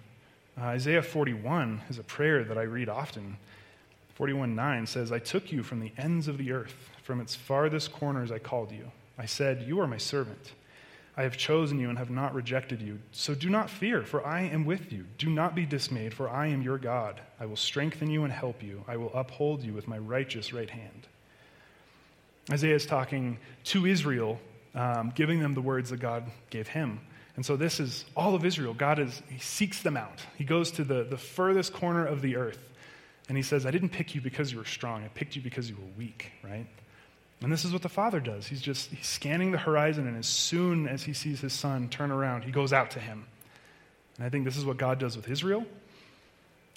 uh, 0.60 0.65
Isaiah 0.65 1.01
41 1.01 1.82
is 1.89 1.99
a 1.99 2.04
prayer 2.04 2.43
that 2.43 2.58
I 2.58 2.63
read 2.63 2.89
often. 2.89 3.38
41 4.15 4.56
9 4.56 4.86
says, 4.88 5.12
I 5.12 5.19
took 5.19 5.54
you 5.54 5.63
from 5.63 5.80
the 5.80 5.91
ends 5.97 6.27
of 6.27 6.38
the 6.38 6.51
earth, 6.51 6.89
from 7.01 7.21
its 7.21 7.34
farthest 7.34 7.93
corners 7.93 8.30
I 8.30 8.39
called 8.39 8.71
you. 8.71 8.91
I 9.17 9.25
said, 9.25 9.63
You 9.63 9.80
are 9.80 9.88
my 9.88 9.97
servant. 9.97 10.51
I 11.17 11.24
have 11.24 11.36
chosen 11.36 11.80
you 11.80 11.89
and 11.89 11.97
have 11.97 12.10
not 12.10 12.34
rejected 12.34 12.82
you. 12.82 13.00
So 13.12 13.36
do 13.36 13.50
not 13.50 13.69
fear, 13.69 14.04
for 14.04 14.26
I 14.26 14.41
am 14.41 14.65
with 14.65 14.93
you. 14.93 15.06
Do 15.17 15.30
not 15.30 15.56
be 15.56 15.65
dismayed, 15.65 16.13
for 16.13 16.30
I 16.30 16.47
am 16.47 16.62
your 16.62 16.78
God. 16.78 17.19
I 17.39 17.45
will 17.45 17.58
strengthen 17.58 18.10
you 18.10 18.24
and 18.24 18.32
help 18.32 18.63
you. 18.63 18.84
I 18.88 18.97
will 18.97 19.12
uphold 19.13 19.62
you 19.62 19.74
with 19.74 19.88
my 19.88 19.97
righteous 19.97 20.54
right 20.54 20.69
hand. 20.69 21.08
Isaiah 22.50 22.76
is 22.76 22.86
talking 22.86 23.38
to 23.65 23.86
Israel, 23.86 24.39
um, 24.74 25.12
giving 25.13 25.39
them 25.39 25.54
the 25.54 25.62
words 25.62 25.89
that 25.89 26.00
God 26.00 26.24
gave 26.50 26.67
him. 26.67 27.02
And 27.36 27.45
so 27.45 27.56
this 27.56 27.80
is 27.80 28.06
all 28.15 28.36
of 28.36 28.45
Israel. 28.45 28.74
God 28.74 29.00
is, 29.00 29.21
he 29.30 29.39
seeks 29.39 29.82
them 29.82 29.97
out. 29.97 30.26
He 30.38 30.43
goes 30.43 30.71
to 30.71 30.84
the, 30.84 31.04
the 31.04 31.17
furthest 31.17 31.74
corner 31.74 32.06
of 32.06 32.21
the 32.21 32.36
earth. 32.36 32.69
And 33.28 33.38
he 33.38 33.43
says, 33.43 33.65
I 33.65 33.71
didn't 33.71 33.89
pick 33.89 34.15
you 34.15 34.21
because 34.21 34.52
you 34.52 34.58
were 34.58 34.65
strong. 34.65 35.04
I 35.04 35.08
picked 35.10 35.36
you 35.36 35.41
because 35.41 35.69
you 35.69 35.76
were 35.76 35.88
weak, 35.97 36.32
right? 36.43 36.67
And 37.41 37.51
this 37.51 37.65
is 37.65 37.73
what 37.73 37.82
the 37.82 37.89
father 37.89 38.19
does. 38.19 38.47
He's 38.47 38.62
just 38.62 38.91
he's 38.91 39.08
scanning 39.08 39.51
the 39.51 39.58
horizon, 39.58 40.08
and 40.08 40.17
as 40.17 40.27
soon 40.27 40.88
as 40.88 41.04
he 41.04 41.13
sees 41.13 41.41
his 41.41 41.54
son 41.54 41.89
turn 41.89 42.12
around, 42.12 42.43
he 42.43 42.51
goes 42.51 42.71
out 42.71 42.91
to 42.91 42.99
him. 42.99 43.25
And 44.17 44.25
I 44.25 44.30
think 44.30 44.45
this 44.45 44.58
is 44.58 44.65
what 44.65 44.77
God 44.77 44.99
does 44.99 45.15
with 45.15 45.27
Israel. 45.30 45.65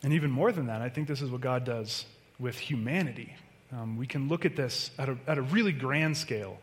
And 0.03 0.13
even 0.15 0.31
more 0.31 0.53
than 0.53 0.67
that, 0.67 0.81
I 0.81 0.89
think 0.89 1.09
this 1.09 1.21
is 1.21 1.31
what 1.31 1.41
God 1.41 1.65
does 1.65 2.07
with 2.39 2.59
humanity. 2.59 3.35
Um, 3.73 3.97
we 3.97 4.07
can 4.07 4.29
look 4.29 4.45
at 4.45 4.57
this 4.57 4.91
at 4.99 5.09
a, 5.09 5.17
at 5.27 5.39
a 5.39 5.43
really 5.43 5.73
grand 5.73 6.17
scale. 6.17 6.59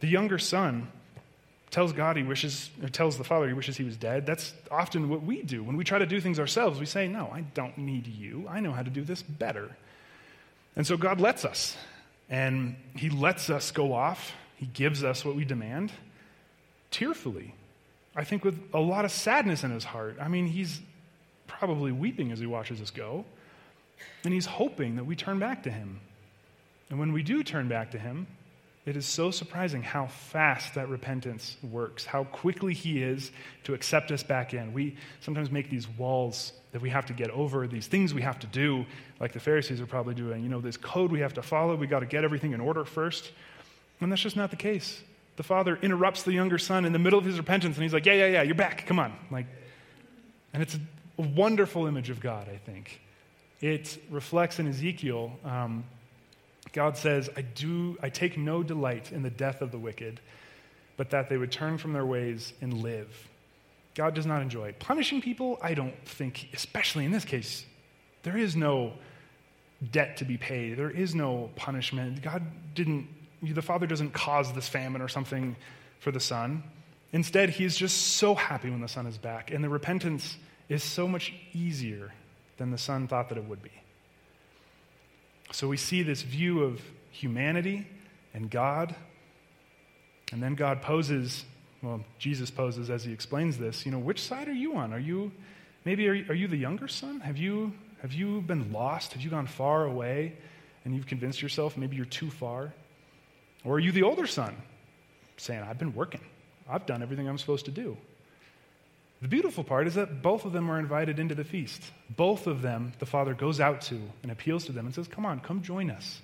The 0.00 0.06
younger 0.06 0.38
son 0.38 0.88
tells 1.70 1.92
God 1.92 2.16
he 2.16 2.22
wishes, 2.22 2.70
or 2.82 2.88
tells 2.88 3.18
the 3.18 3.24
father 3.24 3.48
he 3.48 3.52
wishes 3.52 3.76
he 3.76 3.84
was 3.84 3.96
dead. 3.96 4.26
That's 4.26 4.54
often 4.70 5.08
what 5.08 5.22
we 5.22 5.42
do. 5.42 5.62
When 5.64 5.76
we 5.76 5.84
try 5.84 5.98
to 5.98 6.06
do 6.06 6.20
things 6.20 6.38
ourselves, 6.38 6.78
we 6.78 6.86
say, 6.86 7.08
No, 7.08 7.30
I 7.32 7.40
don't 7.40 7.76
need 7.76 8.06
you. 8.06 8.46
I 8.48 8.60
know 8.60 8.72
how 8.72 8.82
to 8.82 8.90
do 8.90 9.02
this 9.02 9.22
better. 9.22 9.76
And 10.76 10.86
so 10.86 10.96
God 10.96 11.20
lets 11.20 11.44
us. 11.44 11.76
And 12.30 12.76
he 12.96 13.10
lets 13.10 13.50
us 13.50 13.70
go 13.70 13.92
off. 13.92 14.32
He 14.56 14.66
gives 14.66 15.04
us 15.04 15.24
what 15.24 15.36
we 15.36 15.44
demand 15.44 15.92
tearfully. 16.90 17.54
I 18.16 18.24
think 18.24 18.44
with 18.44 18.58
a 18.72 18.80
lot 18.80 19.04
of 19.04 19.10
sadness 19.10 19.64
in 19.64 19.70
his 19.70 19.84
heart. 19.84 20.16
I 20.20 20.28
mean, 20.28 20.46
he's 20.46 20.80
probably 21.46 21.92
weeping 21.92 22.32
as 22.32 22.38
he 22.38 22.46
watches 22.46 22.80
us 22.80 22.90
go. 22.90 23.24
And 24.24 24.32
he's 24.32 24.46
hoping 24.46 24.96
that 24.96 25.04
we 25.04 25.16
turn 25.16 25.38
back 25.38 25.62
to 25.64 25.70
him. 25.70 26.00
And 26.90 26.98
when 26.98 27.12
we 27.12 27.22
do 27.22 27.42
turn 27.42 27.68
back 27.68 27.90
to 27.92 27.98
him, 27.98 28.26
It 28.86 28.96
is 28.96 29.06
so 29.06 29.30
surprising 29.30 29.82
how 29.82 30.08
fast 30.08 30.74
that 30.74 30.90
repentance 30.90 31.56
works, 31.62 32.04
how 32.04 32.24
quickly 32.24 32.74
He 32.74 33.02
is 33.02 33.32
to 33.64 33.72
accept 33.72 34.10
us 34.10 34.22
back 34.22 34.52
in. 34.52 34.74
We 34.74 34.96
sometimes 35.20 35.50
make 35.50 35.70
these 35.70 35.88
walls 35.88 36.52
that 36.72 36.82
we 36.82 36.90
have 36.90 37.06
to 37.06 37.14
get 37.14 37.30
over, 37.30 37.66
these 37.66 37.86
things 37.86 38.12
we 38.12 38.20
have 38.20 38.38
to 38.40 38.46
do, 38.46 38.84
like 39.20 39.32
the 39.32 39.40
Pharisees 39.40 39.80
are 39.80 39.86
probably 39.86 40.14
doing. 40.14 40.42
You 40.42 40.50
know, 40.50 40.60
this 40.60 40.76
code 40.76 41.10
we 41.10 41.20
have 41.20 41.34
to 41.34 41.42
follow, 41.42 41.76
we 41.76 41.86
got 41.86 42.00
to 42.00 42.06
get 42.06 42.24
everything 42.24 42.52
in 42.52 42.60
order 42.60 42.84
first. 42.84 43.32
And 44.00 44.12
that's 44.12 44.20
just 44.20 44.36
not 44.36 44.50
the 44.50 44.56
case. 44.56 45.02
The 45.36 45.42
father 45.42 45.78
interrupts 45.80 46.22
the 46.22 46.32
younger 46.32 46.58
son 46.58 46.84
in 46.84 46.92
the 46.92 46.98
middle 46.98 47.18
of 47.18 47.24
his 47.24 47.38
repentance, 47.38 47.76
and 47.76 47.82
he's 47.82 47.94
like, 47.94 48.04
Yeah, 48.04 48.14
yeah, 48.14 48.26
yeah, 48.26 48.42
you're 48.42 48.54
back, 48.54 48.86
come 48.86 48.98
on. 48.98 49.14
Like, 49.30 49.46
and 50.52 50.62
it's 50.62 50.74
a 50.74 51.22
wonderful 51.22 51.86
image 51.86 52.10
of 52.10 52.20
God, 52.20 52.48
I 52.52 52.58
think. 52.58 53.00
It 53.60 53.96
reflects 54.10 54.58
in 54.58 54.68
Ezekiel. 54.68 55.32
Um, 55.42 55.84
God 56.72 56.96
says, 56.96 57.30
I, 57.36 57.42
do, 57.42 57.96
I 58.02 58.08
take 58.08 58.36
no 58.36 58.62
delight 58.62 59.12
in 59.12 59.22
the 59.22 59.30
death 59.30 59.60
of 59.60 59.70
the 59.70 59.78
wicked, 59.78 60.20
but 60.96 61.10
that 61.10 61.28
they 61.28 61.36
would 61.36 61.52
turn 61.52 61.78
from 61.78 61.92
their 61.92 62.06
ways 62.06 62.52
and 62.60 62.82
live. 62.82 63.28
God 63.94 64.14
does 64.14 64.26
not 64.26 64.42
enjoy 64.42 64.74
punishing 64.78 65.20
people. 65.20 65.58
I 65.62 65.74
don't 65.74 65.94
think, 66.06 66.48
especially 66.52 67.04
in 67.04 67.12
this 67.12 67.24
case, 67.24 67.64
there 68.22 68.36
is 68.36 68.56
no 68.56 68.94
debt 69.92 70.16
to 70.18 70.24
be 70.24 70.36
paid. 70.36 70.76
There 70.76 70.90
is 70.90 71.14
no 71.14 71.50
punishment. 71.54 72.22
God 72.22 72.42
didn't, 72.74 73.08
the 73.42 73.62
Father 73.62 73.86
doesn't 73.86 74.12
cause 74.12 74.52
this 74.52 74.68
famine 74.68 75.00
or 75.00 75.08
something 75.08 75.56
for 76.00 76.10
the 76.10 76.20
Son. 76.20 76.64
Instead, 77.12 77.50
He's 77.50 77.76
just 77.76 78.16
so 78.16 78.34
happy 78.34 78.70
when 78.70 78.80
the 78.80 78.88
Son 78.88 79.06
is 79.06 79.18
back. 79.18 79.52
And 79.52 79.62
the 79.62 79.68
repentance 79.68 80.36
is 80.68 80.82
so 80.82 81.06
much 81.06 81.32
easier 81.52 82.12
than 82.56 82.70
the 82.70 82.78
Son 82.78 83.06
thought 83.06 83.28
that 83.28 83.38
it 83.38 83.44
would 83.44 83.62
be. 83.62 83.70
So 85.54 85.68
we 85.68 85.76
see 85.76 86.02
this 86.02 86.22
view 86.22 86.64
of 86.64 86.82
humanity 87.12 87.86
and 88.34 88.50
God. 88.50 88.92
And 90.32 90.42
then 90.42 90.56
God 90.56 90.82
poses, 90.82 91.44
well, 91.80 92.00
Jesus 92.18 92.50
poses 92.50 92.90
as 92.90 93.04
he 93.04 93.12
explains 93.12 93.56
this, 93.56 93.86
you 93.86 93.92
know, 93.92 94.00
which 94.00 94.20
side 94.20 94.48
are 94.48 94.52
you 94.52 94.74
on? 94.74 94.92
Are 94.92 94.98
you, 94.98 95.30
maybe, 95.84 96.08
are 96.08 96.12
you, 96.12 96.26
are 96.28 96.34
you 96.34 96.48
the 96.48 96.56
younger 96.56 96.88
son? 96.88 97.20
Have 97.20 97.36
you, 97.36 97.72
have 98.02 98.12
you 98.12 98.40
been 98.40 98.72
lost? 98.72 99.12
Have 99.12 99.22
you 99.22 99.30
gone 99.30 99.46
far 99.46 99.84
away 99.84 100.32
and 100.84 100.92
you've 100.92 101.06
convinced 101.06 101.40
yourself 101.40 101.76
maybe 101.76 101.94
you're 101.94 102.04
too 102.04 102.30
far? 102.30 102.74
Or 103.62 103.76
are 103.76 103.78
you 103.78 103.92
the 103.92 104.02
older 104.02 104.26
son 104.26 104.56
saying, 105.36 105.62
I've 105.62 105.78
been 105.78 105.94
working, 105.94 106.22
I've 106.68 106.84
done 106.84 107.00
everything 107.00 107.28
I'm 107.28 107.38
supposed 107.38 107.66
to 107.66 107.70
do? 107.70 107.96
The 109.24 109.28
beautiful 109.28 109.64
part 109.64 109.86
is 109.86 109.94
that 109.94 110.20
both 110.20 110.44
of 110.44 110.52
them 110.52 110.70
are 110.70 110.78
invited 110.78 111.18
into 111.18 111.34
the 111.34 111.44
feast. 111.44 111.82
Both 112.10 112.46
of 112.46 112.60
them, 112.60 112.92
the 112.98 113.06
Father 113.06 113.32
goes 113.32 113.58
out 113.58 113.80
to 113.82 113.98
and 114.22 114.30
appeals 114.30 114.66
to 114.66 114.72
them 114.72 114.84
and 114.84 114.94
says, 114.94 115.08
Come 115.08 115.24
on, 115.24 115.40
come 115.40 115.62
join 115.62 115.90
us. 115.90 116.20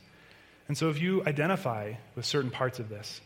And 0.68 0.76
so 0.76 0.90
if 0.90 1.00
you 1.00 1.24
identify 1.24 1.94
with 2.14 2.26
certain 2.26 2.50
parts 2.50 2.78
of 2.78 2.90
this, 2.90 3.22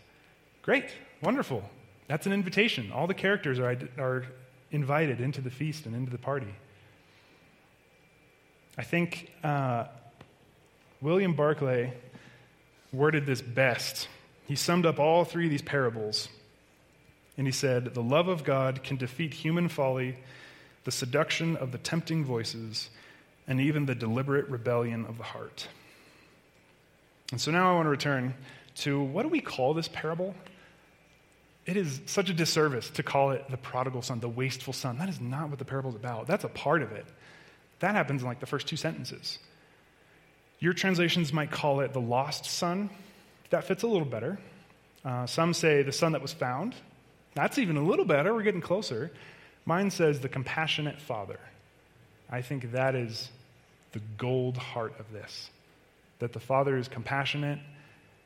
great, 0.63 0.85
wonderful. 1.21 1.69
That's 2.07 2.25
an 2.25 2.33
invitation. 2.33 2.93
All 2.93 3.09
the 3.09 3.15
characters 3.15 3.59
are, 3.59 3.77
are 3.99 4.27
invited 4.71 5.21
into 5.21 5.41
the 5.41 5.51
feast 5.51 5.87
and 5.87 5.97
into 5.97 6.13
the 6.13 6.19
party. 6.19 6.55
I 8.79 8.85
think 8.85 9.29
uh, 9.43 9.87
William 11.01 11.35
Barclay 11.35 11.93
worded 12.93 13.27
this 13.27 13.43
best. 13.43 14.07
He 14.47 14.55
summed 14.55 14.87
up 14.87 15.01
all 15.01 15.25
three 15.25 15.47
of 15.47 15.51
these 15.51 15.63
parables 15.63 16.29
and 17.37 17.47
he 17.47 17.53
said, 17.53 17.95
The 17.95 18.03
love 18.03 18.29
of 18.29 18.45
God 18.45 18.83
can 18.83 18.97
defeat 18.97 19.35
human 19.35 19.69
folly, 19.69 20.17
the 20.85 20.93
seduction 20.93 21.57
of 21.57 21.73
the 21.73 21.79
tempting 21.79 22.25
voices, 22.25 22.91
and 23.47 23.61
even 23.61 23.87
the 23.87 23.95
deliberate 23.95 24.49
rebellion 24.49 25.05
of 25.07 25.19
the 25.19 25.25
heart. 25.25 25.69
And 27.31 27.41
so 27.41 27.51
now 27.51 27.73
I 27.73 27.75
want 27.75 27.87
to 27.87 27.91
return 27.91 28.35
to 28.77 29.03
what 29.03 29.23
do 29.23 29.29
we 29.29 29.41
call 29.41 29.75
this 29.75 29.89
parable? 29.89 30.35
It 31.67 31.77
is 31.77 32.01
such 32.07 32.29
a 32.29 32.35
disservice 32.35 32.91
to 32.91 33.03
call 33.03 33.31
it 33.31 33.45
the 33.51 33.57
prodigal 33.57 34.03
son, 34.03 34.21
the 34.21 34.29
wasteful 34.29 34.73
son. 34.73 34.99
That 34.99 35.09
is 35.09 35.21
not 35.21 35.49
what 35.49 35.59
the 35.59 35.65
parable 35.65 35.91
is 35.91 35.97
about. 35.97 36.27
That's 36.27 36.45
a 36.45 36.49
part 36.49 36.83
of 36.83 36.93
it. 36.93 37.07
That 37.81 37.95
happens 37.95 38.23
in 38.23 38.29
like 38.29 38.41
the 38.41 38.47
first 38.47 38.67
two 38.67 38.77
sentences. 38.77 39.39
Your 40.59 40.73
translations 40.73 41.33
might 41.33 41.51
call 41.51 41.81
it 41.81 41.93
the 41.93 42.01
lost 42.01 42.45
son. 42.45 42.91
That 43.51 43.65
fits 43.65 43.83
a 43.83 43.87
little 43.87 44.07
better. 44.07 44.39
Uh, 45.05 45.27
some 45.27 45.55
say 45.55 45.83
the 45.83 45.93
son 45.93 46.13
that 46.13 46.23
was 46.23 46.33
found. 46.33 46.75
That's 47.35 47.59
even 47.59 47.77
a 47.77 47.83
little 47.83 48.05
better. 48.05 48.33
We're 48.33 48.43
getting 48.43 48.61
closer. 48.61 49.11
Mine 49.67 49.91
says 49.91 50.21
the 50.21 50.29
compassionate 50.29 51.01
father. 51.01 51.41
I 52.31 52.43
think 52.43 52.73
that 52.73 52.95
is 52.95 53.31
the 53.93 54.01
gold 54.19 54.57
heart 54.57 54.95
of 54.99 55.13
this. 55.13 55.51
That 56.19 56.33
the 56.33 56.41
father 56.41 56.77
is 56.77 56.89
compassionate, 56.89 57.59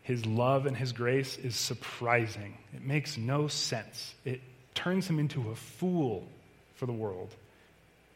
his 0.03 0.25
love 0.25 0.66
and 0.66 0.77
his 0.77 0.92
grace 0.92 1.37
is 1.37 1.57
surprising. 1.57 2.57
It 2.75 2.85
makes 2.85 3.16
no 3.16 3.49
sense. 3.49 4.14
It 4.25 4.40
turns 4.75 5.09
him 5.09 5.18
into 5.18 5.51
a 5.51 5.55
fool 5.55 6.27
for 6.77 6.87
the 6.87 6.92
world 6.92 7.35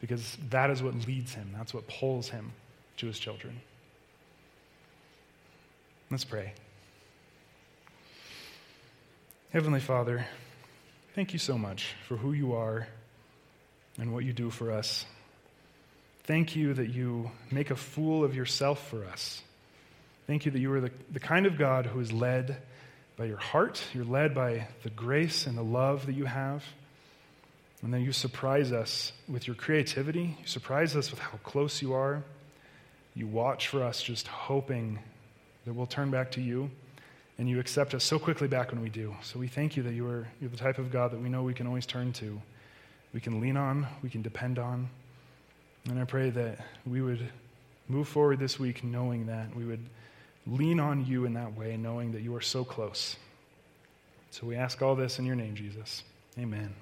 because 0.01 0.37
that 0.49 0.69
is 0.69 0.81
what 0.83 0.95
leads 1.07 1.33
him, 1.33 1.49
that's 1.55 1.73
what 1.73 1.87
pulls 1.87 2.29
him 2.29 2.51
to 2.97 3.07
his 3.07 3.19
children. 3.19 3.61
Let's 6.11 6.25
pray. 6.25 6.53
Heavenly 9.51 9.79
Father, 9.79 10.25
Thank 11.15 11.31
you 11.31 11.37
so 11.37 11.59
much 11.59 11.93
for 12.07 12.17
who 12.17 12.33
you 12.33 12.53
are 12.53 12.87
and 13.99 14.11
what 14.11 14.25
you 14.25 14.33
do 14.33 14.49
for 14.49 14.71
us. 14.71 15.05
Thank 16.23 16.55
you 16.55 16.73
that 16.73 16.89
you 16.89 17.29
make 17.51 17.69
a 17.69 17.75
fool 17.75 18.23
of 18.23 18.35
yourself 18.35 18.87
for 18.89 19.05
us. 19.05 19.43
Thank 20.25 20.47
you 20.47 20.51
that 20.51 20.59
you 20.59 20.73
are 20.73 20.81
the, 20.81 20.89
the 21.11 21.19
kind 21.19 21.45
of 21.45 21.55
God 21.55 21.85
who 21.85 21.99
is 21.99 22.11
led 22.11 22.57
by 23.15 23.25
your 23.25 23.37
heart, 23.37 23.83
you're 23.93 24.05
led 24.05 24.33
by 24.33 24.67
the 24.81 24.89
grace 24.89 25.45
and 25.45 25.55
the 25.55 25.63
love 25.63 26.07
that 26.07 26.13
you 26.13 26.25
have. 26.25 26.65
And 27.83 27.93
then 27.93 28.01
you 28.01 28.11
surprise 28.11 28.71
us 28.71 29.11
with 29.27 29.45
your 29.45 29.55
creativity. 29.55 30.35
You 30.39 30.47
surprise 30.47 30.95
us 30.95 31.11
with 31.11 31.19
how 31.19 31.37
close 31.43 31.79
you 31.79 31.93
are. 31.93 32.23
You 33.13 33.27
watch 33.27 33.67
for 33.67 33.83
us, 33.83 34.01
just 34.01 34.27
hoping 34.27 34.97
that 35.65 35.73
we'll 35.73 35.85
turn 35.85 36.09
back 36.09 36.31
to 36.31 36.41
you 36.41 36.71
and 37.43 37.49
you 37.49 37.59
accept 37.59 37.93
us 37.93 38.05
so 38.05 38.17
quickly 38.17 38.47
back 38.47 38.71
when 38.71 38.81
we 38.81 38.87
do. 38.87 39.13
So 39.21 39.37
we 39.37 39.49
thank 39.49 39.75
you 39.75 39.83
that 39.83 39.93
you 39.93 40.07
are, 40.07 40.25
you're 40.39 40.49
the 40.49 40.55
type 40.55 40.77
of 40.77 40.89
God 40.93 41.11
that 41.11 41.19
we 41.19 41.27
know 41.27 41.43
we 41.43 41.53
can 41.53 41.67
always 41.67 41.85
turn 41.85 42.13
to, 42.13 42.41
we 43.13 43.19
can 43.19 43.41
lean 43.41 43.57
on, 43.57 43.85
we 44.01 44.09
can 44.09 44.21
depend 44.21 44.59
on. 44.59 44.89
And 45.89 45.99
I 45.99 46.05
pray 46.05 46.29
that 46.29 46.59
we 46.85 47.01
would 47.01 47.27
move 47.89 48.07
forward 48.07 48.39
this 48.39 48.61
week 48.61 48.81
knowing 48.81 49.25
that. 49.25 49.53
We 49.53 49.65
would 49.65 49.85
lean 50.47 50.79
on 50.79 51.05
you 51.05 51.25
in 51.25 51.33
that 51.33 51.53
way, 51.57 51.75
knowing 51.75 52.13
that 52.13 52.21
you 52.21 52.33
are 52.33 52.41
so 52.41 52.63
close. 52.63 53.17
So 54.31 54.47
we 54.47 54.55
ask 54.55 54.81
all 54.81 54.95
this 54.95 55.19
in 55.19 55.25
your 55.25 55.35
name, 55.35 55.53
Jesus. 55.53 56.03
Amen. 56.39 56.73